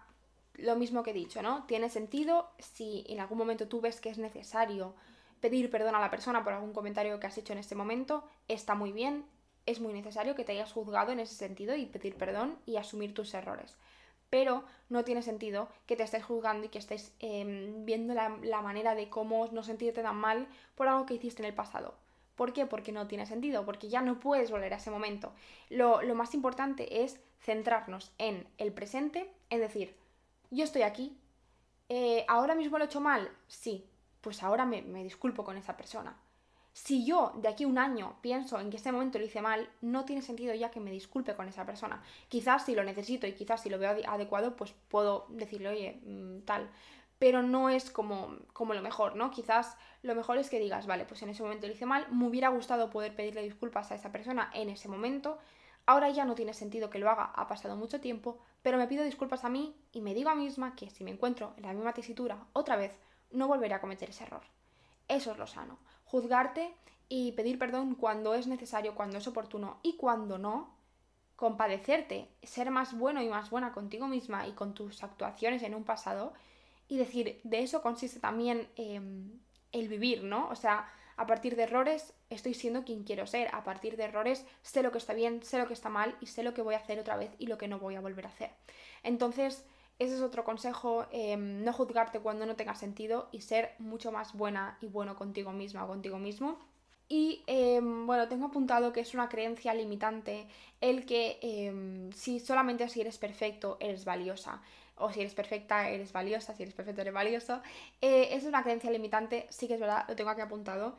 lo 0.58 0.76
mismo 0.76 1.04
que 1.04 1.12
he 1.12 1.14
dicho, 1.14 1.42
¿no? 1.42 1.64
Tiene 1.66 1.90
sentido 1.90 2.50
si 2.60 3.06
en 3.08 3.20
algún 3.20 3.38
momento 3.38 3.68
tú 3.68 3.82
ves 3.82 4.02
que 4.02 4.10
es 4.10 4.18
necesario 4.18 4.96
pedir 5.40 5.70
perdón 5.70 5.96
a 5.96 6.00
la 6.00 6.10
persona 6.10 6.44
por 6.44 6.54
algún 6.54 6.74
comentario 6.74 7.20
que 7.20 7.28
has 7.28 7.38
hecho 7.38 7.54
en 7.54 7.60
este 7.60 7.76
momento, 7.76 8.24
está 8.48 8.76
muy 8.76 8.92
bien, 8.92 9.26
es 9.66 9.80
muy 9.80 9.94
necesario 9.94 10.34
que 10.34 10.44
te 10.44 10.54
hayas 10.54 10.72
juzgado 10.72 11.12
en 11.12 11.20
ese 11.20 11.36
sentido 11.36 11.76
y 11.76 11.86
pedir 11.86 12.16
perdón 12.16 12.58
y 12.66 12.78
asumir 12.78 13.14
tus 13.14 13.34
errores. 13.34 13.78
Pero 14.30 14.64
no 14.90 15.04
tiene 15.04 15.22
sentido 15.22 15.70
que 15.86 15.96
te 15.96 16.04
estés 16.04 16.24
juzgando 16.24 16.66
y 16.66 16.70
que 16.70 16.80
estés 16.80 17.14
em, 17.20 17.86
viendo 17.86 18.14
la, 18.14 18.62
manera 18.62 18.96
de 18.96 19.10
cómo 19.10 19.48
no 19.52 19.64
sentirte 19.64 20.02
tan 20.02 20.18
mal 20.18 20.48
por 20.76 20.88
algo 20.88 21.06
que 21.06 21.14
hiciste 21.14 21.44
en 21.44 21.48
el 21.50 21.54
pasado. 21.56 21.96
¿Por 22.36 22.54
qué? 22.54 22.66
Porque 22.66 22.92
no 22.92 23.08
tiene 23.08 23.26
sentido, 23.26 23.66
porque 23.66 23.90
ya 23.90 24.02
no 24.02 24.20
puedes 24.20 24.52
volver 24.52 24.74
a 24.74 24.78
ese 24.78 24.92
momento. 24.92 25.34
Lo, 25.70 26.02
más 26.14 26.34
importante 26.34 27.04
es 27.04 27.20
centrarnos 27.40 28.12
en 28.18 28.48
el 28.58 28.74
presente, 28.74 29.31
es 29.50 29.60
decir, 29.60 29.96
yo 30.51 30.64
estoy 30.64 30.83
aquí, 30.83 31.18
eh, 31.90 32.25
¿ahora 32.27 32.55
mismo 32.55 32.77
lo 32.77 32.83
he 32.83 32.88
hecho 32.88 33.01
mal? 33.01 33.29
Sí, 33.48 33.90
pues 34.22 34.44
ahora 34.44 34.66
me, 34.66 34.81
disculpo 35.03 35.44
con 35.44 35.57
esa 35.57 35.77
persona. 35.77 36.18
Si 36.74 37.05
yo 37.05 37.31
de 37.38 37.48
aquí 37.48 37.66
un 37.66 37.77
año 37.77 38.18
pienso 38.22 38.60
en 38.60 38.70
que 38.70 38.77
este 38.77 38.92
momento 38.92 39.18
lo 39.18 39.25
hice 39.25 39.42
mal, 39.42 39.70
no 39.81 40.05
tiene 40.05 40.22
sentido 40.22 40.53
ya 40.53 40.70
que 40.70 40.79
me 40.79 40.92
disculpe 40.92 41.36
con 41.36 41.48
esa 41.48 41.66
persona. 41.66 42.03
Quizás 42.29 42.66
si 42.66 42.75
lo 42.75 42.83
necesito 42.83 43.25
y 43.25 43.33
quizás 43.33 43.62
si 43.62 43.70
lo 43.70 43.79
veo 43.79 43.96
adecuado, 44.07 44.55
pues 44.55 44.75
puedo 44.90 45.25
decirle, 45.29 45.70
oye, 45.70 46.01
mm, 46.05 46.42
tal. 46.42 46.70
Pero 47.18 47.42
no 47.42 47.70
es 47.70 47.90
como, 47.90 48.36
como 48.53 48.75
lo 48.75 48.81
mejor, 48.83 49.16
¿no? 49.16 49.31
Quizás 49.31 49.75
lo 50.03 50.14
mejor 50.14 50.38
es 50.38 50.51
que 50.51 50.60
digas, 50.60 50.86
vale, 50.86 51.05
pues 51.05 51.24
en 51.24 51.29
ese 51.29 51.42
momento 51.42 51.66
lo 51.66 51.74
hice 51.74 51.88
mal, 51.88 52.05
me 52.12 52.27
hubiera 52.27 52.50
gustado 52.50 52.92
poder 52.92 53.16
pedirle 53.16 53.42
disculpas 53.42 53.92
a 53.92 53.96
esa 53.96 54.12
persona 54.12 54.51
en 54.53 54.70
ese 54.70 54.88
momento, 54.88 55.40
Ahora 55.88 56.10
ya 56.10 56.26
no 56.26 56.36
tiene 56.36 56.54
sentido 56.54 56.90
que 56.90 57.00
lo 57.00 57.10
haga, 57.10 57.32
ha 57.34 57.48
pasado 57.48 57.78
mucho 57.78 58.02
tiempo, 58.02 58.40
pero 58.62 58.78
me 58.78 58.88
pido 58.88 59.06
disculpas 59.06 59.46
a 59.46 59.50
mí 59.50 59.74
y 59.94 60.02
me 60.02 60.14
digo 60.14 60.30
a 60.30 60.36
mí 60.36 60.44
misma 60.44 60.76
que 60.76 60.90
si 60.90 61.06
me 61.06 61.12
encuentro 61.12 61.54
en 61.56 61.64
la 61.64 61.72
misma 61.72 61.94
tesitura 61.94 62.46
otra 62.52 62.76
vez, 62.76 62.92
no 63.32 63.48
volveré 63.48 63.74
a 63.74 63.80
cometer 63.80 64.10
ese 64.10 64.26
error. 64.26 64.42
Eso 65.08 65.32
es 65.32 65.38
lo 65.38 65.48
sano. 65.48 65.80
Juzgarte 66.04 66.76
y 67.08 67.32
pedir 67.32 67.58
perdón 67.58 67.96
cuando 67.96 68.34
es 68.34 68.48
necesario, 68.48 68.96
cuando 68.96 69.18
es 69.18 69.28
oportuno 69.30 69.80
y 69.82 69.96
cuando 69.96 70.38
no, 70.38 70.76
compadecerte, 71.38 72.28
ser 72.44 72.70
más 72.70 72.98
bueno 72.98 73.22
y 73.22 73.30
más 73.30 73.50
buena 73.50 73.72
contigo 73.72 74.10
misma 74.10 74.46
y 74.46 74.52
con 74.52 74.74
tus 74.74 75.04
actuaciones 75.04 75.64
en 75.64 75.74
un 75.74 75.86
pasado 75.86 76.34
y 76.90 76.98
decir, 76.98 77.40
de 77.46 77.60
eso 77.60 77.82
consiste 77.82 78.20
también 78.20 78.70
em, 78.76 79.40
el 79.72 79.88
vivir, 79.88 80.26
¿no? 80.26 80.50
O 80.50 80.56
sea, 80.56 80.90
a 81.18 81.25
partir 81.25 81.56
de 81.56 81.64
errores 81.64 82.14
estoy 82.30 82.53
siendo 82.53 82.84
quien 82.84 83.03
quiero 83.03 83.27
ser. 83.27 83.50
A 83.53 83.64
partir 83.64 83.98
de 83.98 84.06
errores 84.06 84.46
sé 84.62 84.84
lo 84.84 84.92
que 84.92 85.00
está 85.00 85.14
bien, 85.14 85.44
sé 85.44 85.58
lo 85.58 85.68
que 85.68 85.74
está 85.74 85.90
mal 85.90 86.16
y 86.22 86.27
sé 86.27 86.44
lo 86.44 86.53
que 86.53 86.62
voy 86.62 86.75
a 86.75 86.80
hacer 86.80 87.00
otra 87.00 87.18
vez 87.18 87.32
y 87.40 87.48
lo 87.48 87.58
que 87.58 87.68
no 87.68 87.80
voy 87.80 87.96
a 87.96 88.01
volver 88.01 88.25
a 88.25 88.30
hacer. 88.30 88.51
Entonces, 89.03 89.66
ese 90.00 90.16
es 90.16 90.22
otro 90.22 90.44
consejo, 90.44 91.08
em, 91.12 91.64
no 91.64 91.74
juzgarte 91.74 92.20
cuando 92.20 92.46
no 92.46 92.56
tenga 92.56 92.75
sentido 92.75 93.30
y 93.32 93.42
ser 93.42 93.74
mucho 93.80 94.12
más 94.12 94.34
buena 94.34 94.77
y 94.80 94.88
bueno 94.88 95.16
contigo 95.16 95.51
misma 95.51 95.86
o 95.86 95.88
contigo 95.88 96.20
mismo. 96.20 96.60
Y 97.10 97.44
em, 97.48 98.06
bueno, 98.06 98.27
tengo 98.27 98.48
apuntado 98.48 98.94
que 98.94 99.00
es 99.00 99.14
una 99.14 99.30
creencia 99.30 99.74
limitante 99.74 100.48
el 100.82 101.06
que 101.06 101.40
em, 101.42 102.12
si 102.12 102.40
solamente 102.40 102.88
si 102.90 103.01
eres 103.01 103.18
perfecto 103.18 103.77
eres 103.80 104.06
valiosa 104.06 104.62
o 104.98 105.12
si 105.12 105.22
eres 105.22 105.33
perfecta, 105.33 105.90
eres 105.90 106.12
valiosa, 106.12 106.55
si 106.55 106.64
eres 106.64 106.75
perfecto, 106.75 107.01
eres 107.01 107.14
valioso. 107.14 107.62
Eh, 108.01 108.29
es 108.31 108.44
una 108.44 108.64
creencia 108.64 108.92
limitante, 108.92 109.48
sí 109.50 109.68
que 109.68 109.75
es 109.75 109.79
verdad, 109.79 110.05
lo 110.07 110.16
tengo 110.16 110.29
aquí 110.29 110.42
apuntado, 110.42 110.96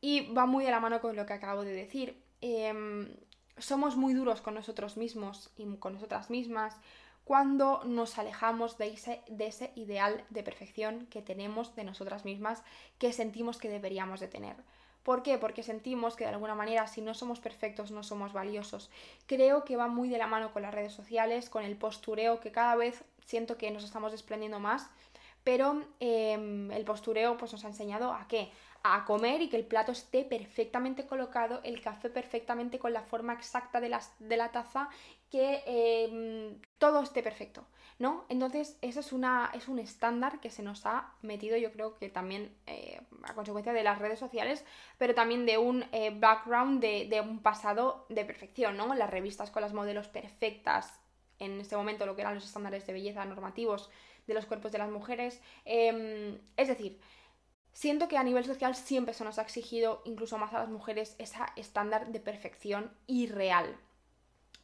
y 0.00 0.32
va 0.32 0.46
muy 0.46 0.64
de 0.64 0.70
la 0.70 0.80
mano 0.80 1.00
con 1.00 1.16
lo 1.16 1.26
que 1.26 1.32
acabo 1.32 1.62
de 1.62 1.72
decir. 1.72 2.22
Em, 2.40 3.08
somos 3.58 3.96
muy 3.96 4.14
duros 4.14 4.40
con 4.42 4.54
nosotros 4.54 4.96
mismos 4.96 5.50
y 5.56 5.64
con 5.76 5.94
nosotras 5.94 6.30
mismas 6.30 6.76
cuando 7.24 7.82
nos 7.84 8.18
alejamos 8.18 8.78
de 8.78 8.86
ese, 8.86 9.20
de 9.26 9.48
ese 9.48 9.72
ideal 9.74 10.24
de 10.30 10.44
perfección 10.44 11.06
que 11.06 11.22
tenemos 11.22 11.74
de 11.74 11.82
nosotras 11.82 12.24
mismas, 12.24 12.62
que 12.98 13.12
sentimos 13.12 13.58
que 13.58 13.68
deberíamos 13.68 14.20
de 14.20 14.28
tener. 14.28 14.54
¿Por 15.02 15.24
qué? 15.24 15.36
Porque 15.36 15.64
sentimos 15.64 16.14
que 16.14 16.22
de 16.22 16.30
alguna 16.30 16.54
manera 16.54 16.86
si 16.86 17.00
no 17.00 17.14
somos 17.14 17.40
perfectos 17.40 17.90
no 17.90 18.04
somos 18.04 18.32
valiosos. 18.32 18.90
Creo 19.26 19.64
que 19.64 19.76
va 19.76 19.88
muy 19.88 20.08
de 20.08 20.18
la 20.18 20.28
mano 20.28 20.52
con 20.52 20.62
las 20.62 20.72
redes 20.72 20.92
sociales, 20.92 21.50
con 21.50 21.64
el 21.64 21.76
postureo 21.76 22.38
que 22.38 22.52
cada 22.52 22.76
vez 22.76 23.04
siento 23.26 23.58
que 23.58 23.70
nos 23.70 23.84
estamos 23.84 24.12
desprendiendo 24.12 24.58
más, 24.58 24.88
pero 25.44 25.84
em, 26.00 26.72
el 26.72 26.84
postureo 26.84 27.36
pues 27.36 27.52
nos 27.52 27.64
ha 27.64 27.68
enseñado 27.68 28.12
a 28.12 28.26
qué? 28.26 28.50
A 28.82 29.04
comer 29.04 29.42
y 29.42 29.48
que 29.48 29.56
el 29.56 29.64
plato 29.64 29.92
esté 29.92 30.24
perfectamente 30.24 31.06
colocado, 31.06 31.60
el 31.62 31.80
café 31.80 32.08
perfectamente 32.08 32.78
con 32.78 32.92
la 32.92 33.02
forma 33.02 33.32
exacta 33.32 33.80
de, 33.80 33.96
de 34.18 34.36
la 34.36 34.50
taza, 34.50 34.88
que 35.30 35.62
em, 35.66 36.60
todo 36.78 37.00
esté 37.02 37.22
perfecto, 37.22 37.64
¿no? 37.98 38.24
Entonces, 38.28 38.76
eso 38.82 39.00
es, 39.00 39.12
una, 39.12 39.50
es 39.54 39.68
un 39.68 39.78
estándar 39.78 40.40
que 40.40 40.50
se 40.50 40.62
nos 40.62 40.86
ha 40.86 41.12
metido, 41.22 41.56
yo 41.56 41.72
creo 41.72 41.94
que 41.94 42.08
también 42.08 42.52
eh, 42.66 43.00
a 43.24 43.34
consecuencia 43.34 43.72
de 43.72 43.84
las 43.84 43.98
redes 43.98 44.18
sociales, 44.18 44.64
pero 44.98 45.14
también 45.14 45.46
de 45.46 45.58
un 45.58 45.84
eh, 45.92 46.12
background 46.12 46.80
de, 46.80 47.06
de 47.08 47.20
un 47.20 47.40
pasado 47.40 48.06
de 48.08 48.24
perfección, 48.24 48.76
¿no? 48.76 48.94
Las 48.94 49.10
revistas 49.10 49.50
con 49.50 49.62
las 49.62 49.72
modelos 49.72 50.08
perfectas, 50.08 51.00
en 51.38 51.60
este 51.60 51.76
momento 51.76 52.06
lo 52.06 52.16
que 52.16 52.22
eran 52.22 52.34
los 52.34 52.44
estándares 52.44 52.86
de 52.86 52.92
belleza 52.92 53.24
normativos 53.24 53.90
de 54.26 54.34
los 54.34 54.46
cuerpos 54.46 54.72
de 54.72 54.78
las 54.78 54.90
mujeres. 54.90 55.40
Em, 55.64 56.38
es 56.56 56.68
decir, 56.68 57.00
siento 57.72 58.08
que 58.08 58.18
a 58.18 58.24
nivel 58.24 58.44
social 58.44 58.74
siempre 58.74 59.14
se 59.14 59.24
nos 59.24 59.38
ha 59.38 59.42
exigido, 59.42 60.02
incluso 60.04 60.38
más 60.38 60.52
a 60.52 60.60
las 60.60 60.68
mujeres, 60.68 61.14
ese 61.18 61.38
estándar 61.56 62.08
de 62.08 62.20
perfección 62.20 62.90
irreal. 63.06 63.78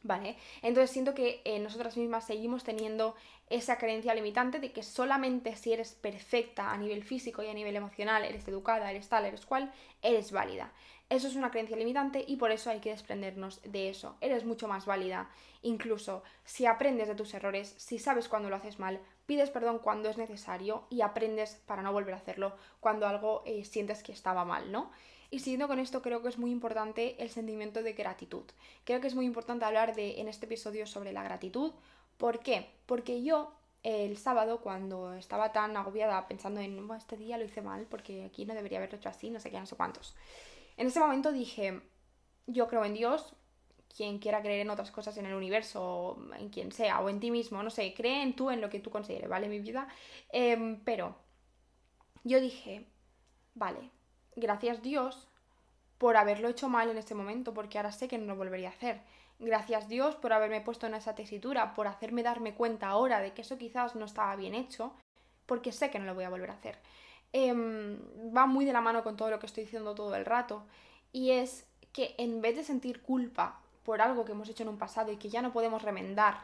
¿Vale? 0.03 0.35
Entonces 0.61 0.91
siento 0.91 1.13
que 1.13 1.41
eh, 1.45 1.59
nosotras 1.59 1.95
mismas 1.95 2.25
seguimos 2.25 2.65
teniendo 2.65 3.15
esa 3.49 3.77
creencia 3.77 4.13
limitante 4.13 4.59
de 4.59 4.73
que 4.73 4.83
solamente 4.83 5.55
si 5.55 5.71
eres 5.71 5.93
perfecta 5.93 6.71
a 6.71 6.77
nivel 6.77 7.03
físico 7.03 7.41
y 7.41 7.47
a 7.47 7.53
nivel 7.53 7.75
emocional, 7.75 8.25
eres 8.25 8.47
educada, 8.47 8.91
eres 8.91 9.07
tal, 9.07 9.25
eres 9.25 9.45
cual, 9.45 9.71
eres 10.01 10.31
válida. 10.31 10.73
Eso 11.09 11.27
es 11.27 11.35
una 11.35 11.51
creencia 11.51 11.77
limitante 11.77 12.25
y 12.27 12.37
por 12.37 12.51
eso 12.51 12.69
hay 12.69 12.79
que 12.79 12.89
desprendernos 12.89 13.61
de 13.63 13.89
eso. 13.89 14.17
Eres 14.19 14.45
mucho 14.45 14.67
más 14.67 14.85
válida. 14.85 15.29
Incluso 15.61 16.23
si 16.43 16.65
aprendes 16.65 17.07
de 17.07 17.15
tus 17.15 17.33
errores, 17.33 17.75
si 17.77 17.99
sabes 17.99 18.27
cuando 18.27 18.49
lo 18.49 18.55
haces 18.55 18.79
mal, 18.79 18.99
pides 19.25 19.51
perdón 19.51 19.79
cuando 19.79 20.09
es 20.09 20.17
necesario 20.17 20.85
y 20.89 21.01
aprendes 21.01 21.61
para 21.67 21.81
no 21.81 21.93
volver 21.93 22.15
a 22.15 22.17
hacerlo 22.17 22.55
cuando 22.79 23.07
algo 23.07 23.43
eh, 23.45 23.63
sientes 23.63 24.01
que 24.01 24.11
estaba 24.11 24.43
mal, 24.43 24.71
¿no? 24.71 24.91
Y 25.33 25.39
siguiendo 25.39 25.67
con 25.67 25.79
esto, 25.79 26.03
creo 26.03 26.21
que 26.21 26.29
es 26.29 26.37
muy 26.37 26.51
importante 26.51 27.15
el 27.17 27.31
sentimiento 27.31 27.81
de 27.81 27.93
gratitud. 27.93 28.43
Creo 28.83 29.01
que 29.01 29.07
es 29.07 29.15
muy 29.15 29.25
importante 29.25 29.65
hablar 29.65 29.95
de, 29.95 30.21
en 30.21 30.27
este 30.27 30.45
episodio 30.45 30.85
sobre 30.85 31.11
la 31.11 31.23
gratitud. 31.23 31.71
¿Por 32.19 32.41
qué? 32.41 32.69
Porque 32.85 33.23
yo 33.23 33.51
el 33.81 34.15
sábado, 34.19 34.61
cuando 34.61 35.15
estaba 35.15 35.51
tan 35.51 35.75
agobiada 35.75 36.27
pensando 36.27 36.61
en, 36.61 36.87
este 36.91 37.17
día 37.17 37.39
lo 37.39 37.45
hice 37.45 37.63
mal 37.63 37.87
porque 37.89 38.25
aquí 38.25 38.45
no 38.45 38.53
debería 38.53 38.77
haberlo 38.77 38.97
hecho 38.97 39.09
así, 39.09 39.31
no 39.31 39.39
sé 39.39 39.49
qué, 39.49 39.59
no 39.59 39.65
sé 39.65 39.75
cuántos. 39.75 40.15
En 40.77 40.85
ese 40.85 40.99
momento 40.99 41.31
dije, 41.31 41.81
yo 42.45 42.67
creo 42.67 42.85
en 42.85 42.93
Dios, 42.93 43.33
quien 43.97 44.19
quiera 44.19 44.43
creer 44.43 44.59
en 44.59 44.69
otras 44.69 44.91
cosas 44.91 45.17
en 45.17 45.25
el 45.25 45.33
universo, 45.33 46.23
en 46.37 46.49
quien 46.49 46.71
sea, 46.71 46.99
o 46.99 47.09
en 47.09 47.19
ti 47.19 47.31
mismo, 47.31 47.63
no 47.63 47.71
sé, 47.71 47.95
cree 47.95 48.21
en 48.21 48.35
tú, 48.35 48.51
en 48.51 48.61
lo 48.61 48.69
que 48.69 48.79
tú 48.79 48.91
consideres, 48.91 49.27
¿vale? 49.27 49.47
Mi 49.47 49.57
vida. 49.57 49.87
Em, 50.29 50.79
pero 50.83 51.15
yo 52.23 52.39
dije, 52.39 52.85
vale, 53.55 53.89
gracias 54.35 54.81
Dios 54.81 55.27
por 55.97 56.17
haberlo 56.17 56.49
hecho 56.49 56.69
mal 56.69 56.89
en 56.89 56.97
este 56.97 57.15
momento, 57.15 57.53
porque 57.53 57.77
ahora 57.77 57.91
sé 57.91 58.07
que 58.07 58.17
no 58.17 58.25
lo 58.25 58.35
volvería 58.35 58.69
a 58.69 58.71
hacer. 58.71 59.01
Gracias 59.39 59.87
Dios 59.87 60.15
por 60.15 60.33
haberme 60.33 60.61
puesto 60.61 60.87
en 60.87 60.95
esa 60.95 61.15
tesitura, 61.15 61.73
por 61.73 61.87
hacerme 61.87 62.23
darme 62.23 62.53
cuenta 62.53 62.87
ahora 62.87 63.19
de 63.19 63.33
que 63.33 63.41
eso 63.41 63.57
quizás 63.57 63.95
no 63.95 64.05
estaba 64.05 64.35
bien 64.35 64.53
hecho, 64.53 64.93
porque 65.45 65.71
sé 65.71 65.89
que 65.89 65.99
no 65.99 66.05
lo 66.05 66.15
voy 66.15 66.23
a 66.23 66.29
volver 66.29 66.51
a 66.51 66.53
hacer. 66.53 66.77
Em, 67.31 67.97
va 68.35 68.45
muy 68.45 68.65
de 68.65 68.73
la 68.73 68.81
mano 68.81 69.03
con 69.03 69.17
todo 69.17 69.29
lo 69.29 69.39
que 69.39 69.47
estoy 69.47 69.63
diciendo 69.63 69.95
todo 69.95 70.15
el 70.15 70.25
rato, 70.25 70.63
y 71.11 71.31
es 71.31 71.65
que 71.91 72.15
en 72.17 72.41
vez 72.41 72.55
de 72.55 72.63
sentir 72.63 73.01
culpa 73.01 73.59
por 73.83 74.01
algo 74.01 74.25
que 74.25 74.31
hemos 74.31 74.49
hecho 74.49 74.63
en 74.63 74.69
un 74.69 74.77
pasado 74.77 75.11
y 75.11 75.17
que 75.17 75.29
ya 75.29 75.41
no 75.41 75.51
podemos 75.51 75.81
remendar, 75.81 76.41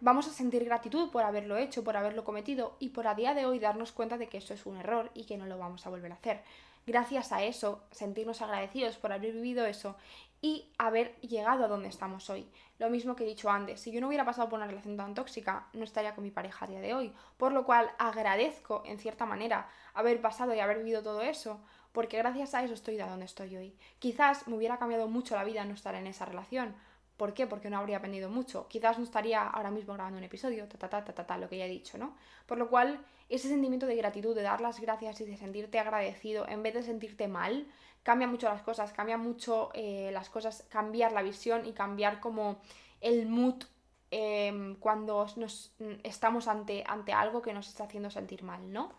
vamos 0.00 0.26
a 0.28 0.32
sentir 0.32 0.64
gratitud 0.64 1.10
por 1.10 1.22
haberlo 1.22 1.56
hecho, 1.56 1.84
por 1.84 1.96
haberlo 1.96 2.24
cometido 2.24 2.76
y 2.78 2.90
por 2.90 3.06
a 3.06 3.14
día 3.14 3.34
de 3.34 3.46
hoy 3.46 3.58
darnos 3.58 3.92
cuenta 3.92 4.18
de 4.18 4.28
que 4.28 4.38
eso 4.38 4.54
es 4.54 4.66
un 4.66 4.76
error 4.76 5.10
y 5.14 5.24
que 5.24 5.36
no 5.36 5.46
lo 5.46 5.58
vamos 5.58 5.86
a 5.86 5.90
volver 5.90 6.12
a 6.12 6.16
hacer. 6.16 6.42
Gracias 6.86 7.32
a 7.32 7.42
eso, 7.42 7.84
sentirnos 7.90 8.42
agradecidos 8.42 8.96
por 8.96 9.12
haber 9.12 9.32
vivido 9.32 9.66
eso 9.66 9.96
y 10.42 10.70
haber 10.78 11.14
llegado 11.20 11.64
a 11.64 11.68
donde 11.68 11.88
estamos 11.88 12.30
hoy. 12.30 12.48
Lo 12.78 12.88
mismo 12.88 13.14
que 13.14 13.24
he 13.24 13.26
dicho 13.26 13.50
antes, 13.50 13.80
si 13.80 13.92
yo 13.92 14.00
no 14.00 14.08
hubiera 14.08 14.24
pasado 14.24 14.48
por 14.48 14.58
una 14.58 14.66
relación 14.66 14.96
tan 14.96 15.14
tóxica, 15.14 15.66
no 15.74 15.84
estaría 15.84 16.14
con 16.14 16.24
mi 16.24 16.30
pareja 16.30 16.64
a 16.64 16.68
día 16.68 16.80
de 16.80 16.94
hoy. 16.94 17.12
Por 17.36 17.52
lo 17.52 17.64
cual 17.66 17.90
agradezco, 17.98 18.82
en 18.86 18.98
cierta 18.98 19.26
manera, 19.26 19.68
haber 19.92 20.20
pasado 20.22 20.54
y 20.54 20.60
haber 20.60 20.78
vivido 20.78 21.02
todo 21.02 21.20
eso, 21.20 21.60
porque 21.92 22.16
gracias 22.16 22.54
a 22.54 22.64
eso 22.64 22.72
estoy 22.72 22.96
de 22.96 23.04
donde 23.04 23.26
estoy 23.26 23.54
hoy. 23.56 23.76
Quizás 23.98 24.48
me 24.48 24.56
hubiera 24.56 24.78
cambiado 24.78 25.08
mucho 25.08 25.36
la 25.36 25.44
vida 25.44 25.64
no 25.64 25.74
estar 25.74 25.94
en 25.94 26.06
esa 26.06 26.24
relación. 26.24 26.74
¿Por 27.18 27.34
qué? 27.34 27.46
Porque 27.46 27.68
no 27.68 27.76
habría 27.76 27.98
aprendido 27.98 28.30
mucho. 28.30 28.66
Quizás 28.68 28.96
no 28.96 29.04
estaría 29.04 29.46
ahora 29.46 29.70
mismo 29.70 29.92
grabando 29.92 30.16
un 30.16 30.24
episodio, 30.24 30.66
ta 30.66 30.78
ta 30.78 30.88
ta 30.88 31.04
ta 31.04 31.12
ta, 31.12 31.26
ta 31.26 31.36
lo 31.36 31.50
que 31.50 31.58
ya 31.58 31.66
he 31.66 31.68
dicho, 31.68 31.98
¿no? 31.98 32.16
Por 32.46 32.56
lo 32.56 32.70
cual, 32.70 33.04
ese 33.30 33.48
sentimiento 33.48 33.86
de 33.86 33.96
gratitud, 33.96 34.34
de 34.34 34.42
dar 34.42 34.60
las 34.60 34.80
gracias 34.80 35.20
y 35.20 35.24
de 35.24 35.36
sentirte 35.36 35.78
agradecido, 35.78 36.46
en 36.48 36.62
vez 36.62 36.74
de 36.74 36.82
sentirte 36.82 37.28
mal, 37.28 37.66
cambia 38.02 38.26
mucho 38.26 38.48
las 38.48 38.62
cosas, 38.62 38.92
cambia 38.92 39.16
mucho 39.16 39.70
eh, 39.72 40.10
las 40.12 40.28
cosas, 40.28 40.66
cambiar 40.68 41.12
la 41.12 41.22
visión 41.22 41.66
y 41.66 41.72
cambiar 41.72 42.20
como 42.20 42.60
el 43.00 43.26
mood 43.26 43.64
em, 44.10 44.74
cuando 44.76 45.26
nos 45.36 45.72
estamos 46.02 46.48
ante, 46.48 46.84
ante 46.86 47.12
algo 47.12 47.40
que 47.40 47.52
nos 47.52 47.68
está 47.68 47.84
haciendo 47.84 48.10
sentir 48.10 48.42
mal, 48.42 48.72
¿no? 48.72 48.92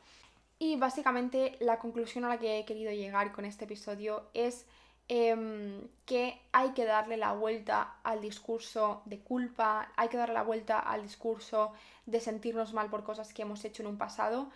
Y 0.58 0.76
básicamente 0.76 1.58
la 1.60 1.80
conclusión 1.80 2.24
a 2.24 2.30
la 2.30 2.38
que 2.38 2.60
he 2.60 2.66
querido 2.66 2.92
llegar 2.92 3.32
con 3.32 3.46
este 3.46 3.66
episodio 3.66 4.30
es 4.34 4.68
em, 5.08 5.88
que 6.06 6.42
hay 6.52 6.72
que 6.72 6.86
darle 6.86 7.18
la 7.18 7.34
vuelta 7.34 7.96
al 8.04 8.22
discurso 8.22 9.02
de 9.06 9.20
culpa, 9.20 9.92
hay 9.98 10.10
que 10.10 10.18
darle 10.18 10.34
la 10.34 10.44
vuelta 10.44 10.80
al 10.80 11.04
discurso 11.04 11.74
de 12.06 12.20
sentirnos 12.20 12.74
mal 12.74 12.90
por 12.90 13.04
cosas 13.04 13.34
que 13.34 13.42
hemos 13.44 13.64
hecho 13.66 13.84
en 13.84 13.90
un 13.90 13.98
pasado 13.98 14.50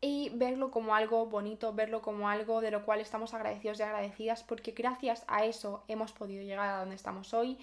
y 0.00 0.30
verlo 0.34 0.70
como 0.70 0.94
algo 0.94 1.26
bonito, 1.26 1.74
verlo 1.74 2.02
como 2.02 2.28
algo 2.28 2.60
de 2.60 2.70
lo 2.70 2.84
cual 2.84 3.00
estamos 3.00 3.34
agradecidos 3.34 3.80
y 3.80 3.82
agradecidas 3.82 4.42
porque 4.42 4.72
gracias 4.72 5.24
a 5.28 5.44
eso 5.44 5.84
hemos 5.88 6.12
podido 6.12 6.42
llegar 6.42 6.68
a 6.68 6.80
donde 6.80 6.96
estamos 6.96 7.34
hoy 7.34 7.58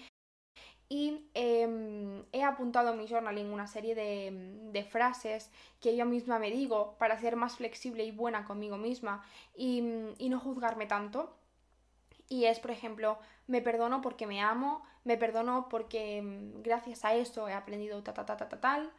y 0.88 1.28
em, 1.34 2.24
he 2.32 2.42
apuntado 2.42 2.92
en 2.92 2.98
mi 2.98 3.06
journaling 3.06 3.52
una 3.52 3.66
serie 3.66 3.94
de, 3.94 4.84
frases 4.84 5.50
que 5.80 5.94
yo 5.96 6.06
misma 6.06 6.38
me 6.38 6.50
digo 6.50 6.96
para 6.98 7.20
ser 7.20 7.36
más 7.36 7.56
flexible 7.56 8.04
y 8.04 8.10
buena 8.10 8.44
conmigo 8.44 8.78
misma 8.78 9.22
y, 9.54 9.82
no 9.82 10.40
juzgarme 10.40 10.86
tanto. 10.86 11.36
Y 12.28 12.44
es, 12.44 12.60
por 12.60 12.70
ejemplo, 12.70 13.18
me 13.46 13.62
perdono 13.62 14.00
porque 14.02 14.26
me 14.26 14.40
amo, 14.40 14.82
me 15.04 15.16
perdono 15.16 15.68
porque 15.68 16.18
em, 16.18 16.62
gracias 16.62 17.04
a 17.04 17.14
eso 17.14 17.48
he 17.48 17.52
aprendido 17.54 18.02
ta 18.02 18.12
ta 18.12 18.26
ta 18.26 18.36
ta, 18.36 18.48
ta 18.48 18.60
tal. 18.60 18.92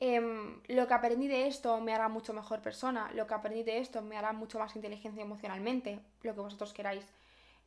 Em, 0.00 0.60
lo 0.68 0.86
que 0.86 0.94
aprendí 0.94 1.28
de 1.28 1.46
esto 1.46 1.80
me 1.80 1.94
hará 1.94 2.08
mucho 2.08 2.32
mejor 2.34 2.60
persona, 2.60 3.10
lo 3.14 3.26
que 3.26 3.34
aprendí 3.34 3.62
de 3.62 3.78
esto 3.78 4.02
me 4.02 4.16
hará 4.16 4.32
mucho 4.32 4.58
más 4.58 4.74
inteligencia 4.76 5.22
emocionalmente, 5.22 6.00
lo 6.22 6.34
que 6.34 6.40
vosotros 6.40 6.72
queráis. 6.74 7.06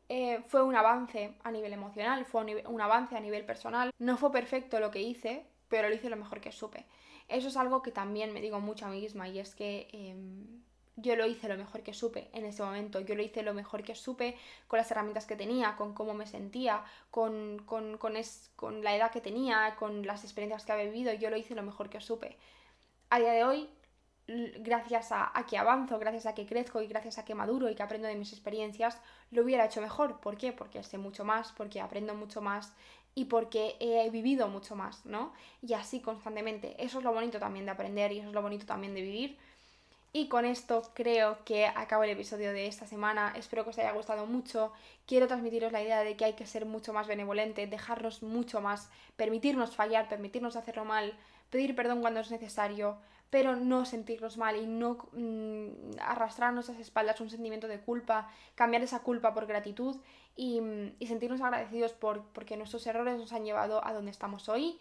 Eh, 0.10 0.42
fue 0.48 0.64
un 0.64 0.76
avance 0.76 1.34
a 1.44 1.52
nivel 1.52 1.74
emocional, 1.74 2.26
fue 2.26 2.42
un, 2.66 2.82
avance 2.82 3.16
a 3.18 3.20
nivel 3.20 3.46
personal. 3.46 3.92
No 4.00 4.18
fue 4.18 4.32
perfecto 4.32 4.80
lo 4.80 4.92
que 4.92 5.02
hice, 5.02 5.46
pero 5.68 5.90
lo 5.90 5.96
hice 5.96 6.10
lo 6.10 6.16
mejor 6.16 6.40
que 6.40 6.52
supe. 6.52 6.86
Eso 7.28 7.50
es 7.50 7.58
algo 7.58 7.82
que 7.82 7.92
también 7.92 8.34
me 8.34 8.42
digo 8.42 8.60
mucho 8.60 8.86
a 8.86 8.90
mí 8.90 9.02
misma 9.02 9.28
y 9.28 9.40
es 9.40 9.54
que 9.54 9.88
em, 9.92 10.62
yo 10.98 11.16
lo 11.16 11.26
hice 11.26 11.48
lo 11.48 11.58
mejor 11.58 11.82
que 11.84 11.94
supe 11.94 12.30
en 12.34 12.46
ese 12.46 12.64
momento, 12.64 13.00
yo 13.00 13.16
lo 13.16 13.24
hice 13.24 13.44
lo 13.44 13.54
mejor 13.54 13.84
que 13.84 13.96
supe 13.96 14.38
con 14.68 14.78
las 14.78 14.92
herramientas 14.92 15.26
que 15.26 15.36
tenía, 15.36 15.76
con 15.78 15.94
cómo 15.94 16.14
me 16.14 16.28
sentía, 16.28 16.84
con, 17.12 17.60
con, 17.66 17.98
con, 17.98 18.14
con 18.56 18.84
la 18.84 18.96
edad 18.96 19.12
que 19.12 19.22
tenía, 19.22 19.76
con 19.78 20.06
las 20.06 20.24
experiencias 20.24 20.66
que 20.66 20.74
había 20.74 20.86
vivido, 20.86 21.14
yo 21.14 21.30
lo 21.30 21.38
hice 21.38 21.56
lo 21.56 21.64
mejor 21.64 21.90
que 21.90 22.02
supe. 22.02 22.38
A 23.10 23.20
día 23.20 23.32
de 23.32 23.46
hoy 23.46 23.70
gracias 24.28 25.12
a, 25.12 25.32
que 25.50 25.58
avanzo, 25.58 26.00
gracias 26.00 26.26
a 26.26 26.36
que 26.36 26.46
crezco 26.46 26.82
y 26.82 26.88
gracias 26.88 27.18
a 27.18 27.26
que 27.26 27.34
maduro 27.36 27.70
y 27.70 27.76
que 27.76 27.84
aprendo 27.84 28.08
de 28.08 28.16
mis 28.16 28.34
experiencias, 28.34 29.00
lo 29.32 29.44
hubiera 29.44 29.66
hecho 29.66 29.82
mejor. 29.82 30.20
¿Por 30.20 30.38
qué? 30.38 30.52
Porque 30.52 30.84
sé 30.84 30.98
mucho 30.98 31.24
más, 31.24 31.54
porque 31.54 31.80
aprendo 31.80 32.14
mucho 32.14 32.42
más 32.42 32.74
y 33.16 33.26
porque 33.26 33.78
he 33.80 34.10
vivido 34.10 34.48
mucho 34.48 34.76
más, 34.76 35.06
¿no? 35.06 35.34
Y 35.62 35.74
así 35.74 36.02
constantemente. 36.02 36.76
Eso 36.84 37.00
es 37.00 37.06
lo 37.06 37.14
bonito 37.14 37.40
también 37.40 37.66
de 37.66 37.72
aprender 37.72 38.12
y 38.12 38.20
eso 38.20 38.28
es 38.30 38.34
lo 38.34 38.42
bonito 38.42 38.66
también 38.66 38.94
de 38.94 39.02
vivir. 39.02 39.38
Y 40.14 40.30
con 40.30 40.46
esto 40.46 40.84
creo 40.94 41.38
que 41.46 41.68
acabo 41.68 42.04
el 42.04 42.10
episodio 42.10 42.54
de 42.54 42.68
esta 42.68 42.88
semana. 42.88 43.34
Espero 43.36 43.64
que 43.64 43.72
os 43.72 43.78
haya 43.78 43.92
gustado 43.92 44.26
mucho. 44.26 44.72
Quiero 45.06 45.28
transmitiros 45.28 45.72
la 45.72 45.82
idea 45.82 46.02
de 46.04 46.16
que 46.16 46.26
hay 46.26 46.34
que 46.34 46.48
ser 46.48 46.66
mucho 46.66 46.94
más 46.94 47.08
benevolente, 47.08 47.68
dejarnos 47.68 48.24
mucho 48.24 48.62
más, 48.62 48.90
permitirnos 49.16 49.76
fallar, 49.76 50.10
permitirnos 50.10 50.56
hacerlo 50.56 50.86
mal, 50.86 51.14
pedir 51.50 51.76
perdón 51.76 52.02
cuando 52.02 52.22
es 52.22 52.32
necesario, 52.32 52.98
pero 53.30 53.56
no 53.56 53.86
sentirnos 53.86 54.38
mal 54.38 54.56
y 54.56 54.66
no 54.66 54.98
mm, 55.12 56.00
arrastrarnos 56.02 56.70
a 56.70 56.72
esas 56.72 56.82
espaldas 56.82 57.20
un 57.20 57.30
sentimiento 57.30 57.68
de 57.68 57.80
culpa, 57.80 58.30
cambiar 58.56 58.84
esa 58.84 59.04
culpa 59.04 59.34
por 59.34 59.46
gratitud 59.46 59.98
y, 60.36 60.62
sentirnos 61.06 61.42
agradecidos 61.42 61.94
por, 61.94 62.24
porque 62.34 62.58
nuestros 62.58 62.86
errores 62.88 63.18
nos 63.18 63.34
han 63.34 63.44
llevado 63.44 63.86
a 63.86 63.94
donde 63.94 64.12
estamos 64.12 64.48
hoy. 64.50 64.80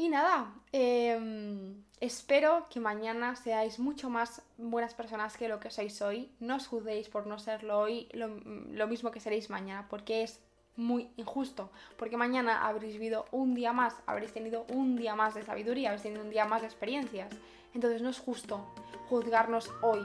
Y 0.00 0.08
nada, 0.08 0.50
em, 0.72 1.84
espero 2.00 2.68
que 2.70 2.80
mañana 2.80 3.36
seáis 3.36 3.78
mucho 3.78 4.08
más 4.08 4.40
buenas 4.56 4.94
personas 4.94 5.36
que 5.36 5.46
lo 5.46 5.60
que 5.60 5.70
sois 5.70 6.00
hoy. 6.00 6.32
No 6.40 6.56
os 6.56 6.66
juzguéis 6.66 7.10
por 7.10 7.26
no 7.26 7.38
serlo 7.38 7.80
hoy 7.80 8.08
lo, 8.14 8.28
lo 8.28 8.86
mismo 8.86 9.10
que 9.10 9.20
seréis 9.20 9.50
mañana, 9.50 9.88
porque 9.90 10.22
es 10.22 10.40
muy 10.74 11.10
injusto, 11.18 11.70
porque 11.98 12.16
mañana 12.16 12.66
habréis 12.66 12.94
vivido 12.94 13.26
un 13.30 13.54
día 13.54 13.74
más, 13.74 13.94
habréis 14.06 14.32
tenido 14.32 14.64
un 14.70 14.96
día 14.96 15.14
más 15.14 15.34
de 15.34 15.42
sabiduría, 15.42 15.90
habréis 15.90 16.04
tenido 16.04 16.22
un 16.22 16.30
día 16.30 16.46
más 16.46 16.62
de 16.62 16.68
experiencias. 16.68 17.30
Entonces 17.74 18.00
no 18.00 18.08
es 18.08 18.20
justo 18.20 18.72
juzgarnos 19.10 19.70
hoy 19.82 20.00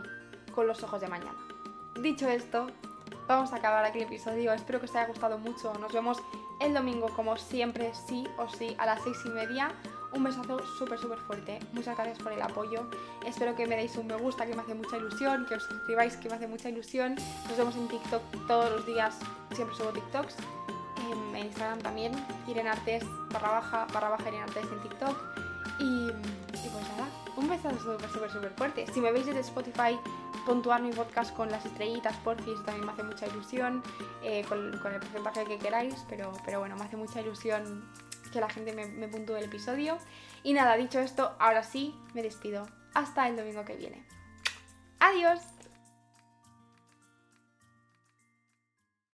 con 0.53 0.67
los 0.67 0.83
ojos 0.83 0.99
de 0.99 1.07
mañana. 1.07 1.39
Dicho 2.01 2.27
esto, 2.27 2.67
vamos 3.29 3.53
a 3.53 3.55
acabar 3.55 3.85
aquí 3.85 3.99
el 3.99 4.07
episodio. 4.07 4.51
Espero 4.51 4.81
que 4.81 4.87
os 4.87 4.95
haya 4.97 5.07
gustado 5.07 5.37
mucho. 5.37 5.73
Nos 5.75 5.93
vemos 5.93 6.21
el 6.59 6.73
domingo, 6.73 7.09
como 7.15 7.37
siempre, 7.37 7.91
sí 8.07 8.25
o 8.37 8.47
sí, 8.49 8.75
a 8.77 8.85
las 8.85 9.03
seis 9.03 9.17
y 9.25 9.29
media. 9.29 9.71
Un 10.13 10.23
besazo 10.23 10.65
súper, 10.77 10.97
súper 10.97 11.17
fuerte. 11.19 11.59
Muchas 11.73 11.97
gracias 11.97 12.19
por 12.19 12.31
el 12.31 12.41
apoyo. 12.41 12.87
Espero 13.25 13.55
que 13.55 13.67
me 13.67 13.75
deis 13.75 13.97
un 13.97 14.07
me 14.07 14.15
gusta, 14.15 14.45
que 14.45 14.55
me 14.55 14.61
hace 14.61 14.73
mucha 14.73 14.97
ilusión, 14.97 15.45
que 15.45 15.55
os 15.55 15.63
suscribáis, 15.63 16.15
que 16.15 16.29
me 16.29 16.35
hace 16.35 16.47
mucha 16.47 16.69
ilusión. 16.69 17.15
Nos 17.49 17.57
vemos 17.57 17.75
en 17.75 17.87
TikTok 17.89 18.21
todos 18.47 18.71
los 18.71 18.85
días. 18.85 19.17
Siempre 19.53 19.75
subo 19.75 19.89
TikToks. 19.89 20.37
En, 21.09 21.45
Instagram 21.45 21.79
también, 21.79 22.13
Irene 22.47 22.69
Artes, 22.69 23.03
barra 23.29 23.51
baja, 23.51 23.87
barra 23.93 24.09
baja 24.09 24.23
Irene 24.29 24.43
Artes 24.43 24.65
en 24.71 24.79
TikTok. 24.79 25.17
Y, 25.79 26.07
besazo 27.55 27.79
súper, 27.79 28.09
súper, 28.09 28.31
súper 28.31 28.51
fuerte. 28.51 28.85
Si 28.93 29.01
me 29.01 29.11
veis 29.11 29.25
desde 29.25 29.41
Spotify, 29.41 29.99
puntuar 30.45 30.81
mi 30.81 30.91
podcast 30.91 31.35
con 31.35 31.49
las 31.49 31.65
estrellitas, 31.65 32.15
porfis, 32.17 32.63
también 32.65 32.85
me 32.85 32.91
hace 32.91 33.03
mucha 33.03 33.27
ilusión, 33.27 33.83
eh, 34.23 34.43
con, 34.47 34.73
el 34.73 34.79
porcentaje 34.99 35.45
que 35.45 35.57
queráis, 35.57 35.95
pero, 36.09 36.31
pero 36.45 36.59
bueno, 36.59 36.75
me 36.75 36.83
hace 36.83 36.97
mucha 36.97 37.21
ilusión 37.21 37.89
que 38.31 38.39
la 38.39 38.49
gente 38.49 38.73
me, 38.73 38.85
me 38.85 39.07
puntúe 39.07 39.35
el 39.37 39.45
episodio. 39.45 39.97
Y 40.43 40.53
nada, 40.53 40.75
dicho 40.75 40.99
esto, 40.99 41.35
ahora 41.39 41.63
sí, 41.63 41.95
me 42.13 42.21
despido. 42.21 42.67
Hasta 42.93 43.27
el 43.27 43.35
domingo 43.35 43.65
que 43.65 43.75
viene. 43.75 44.05
¡Adiós! 44.99 45.54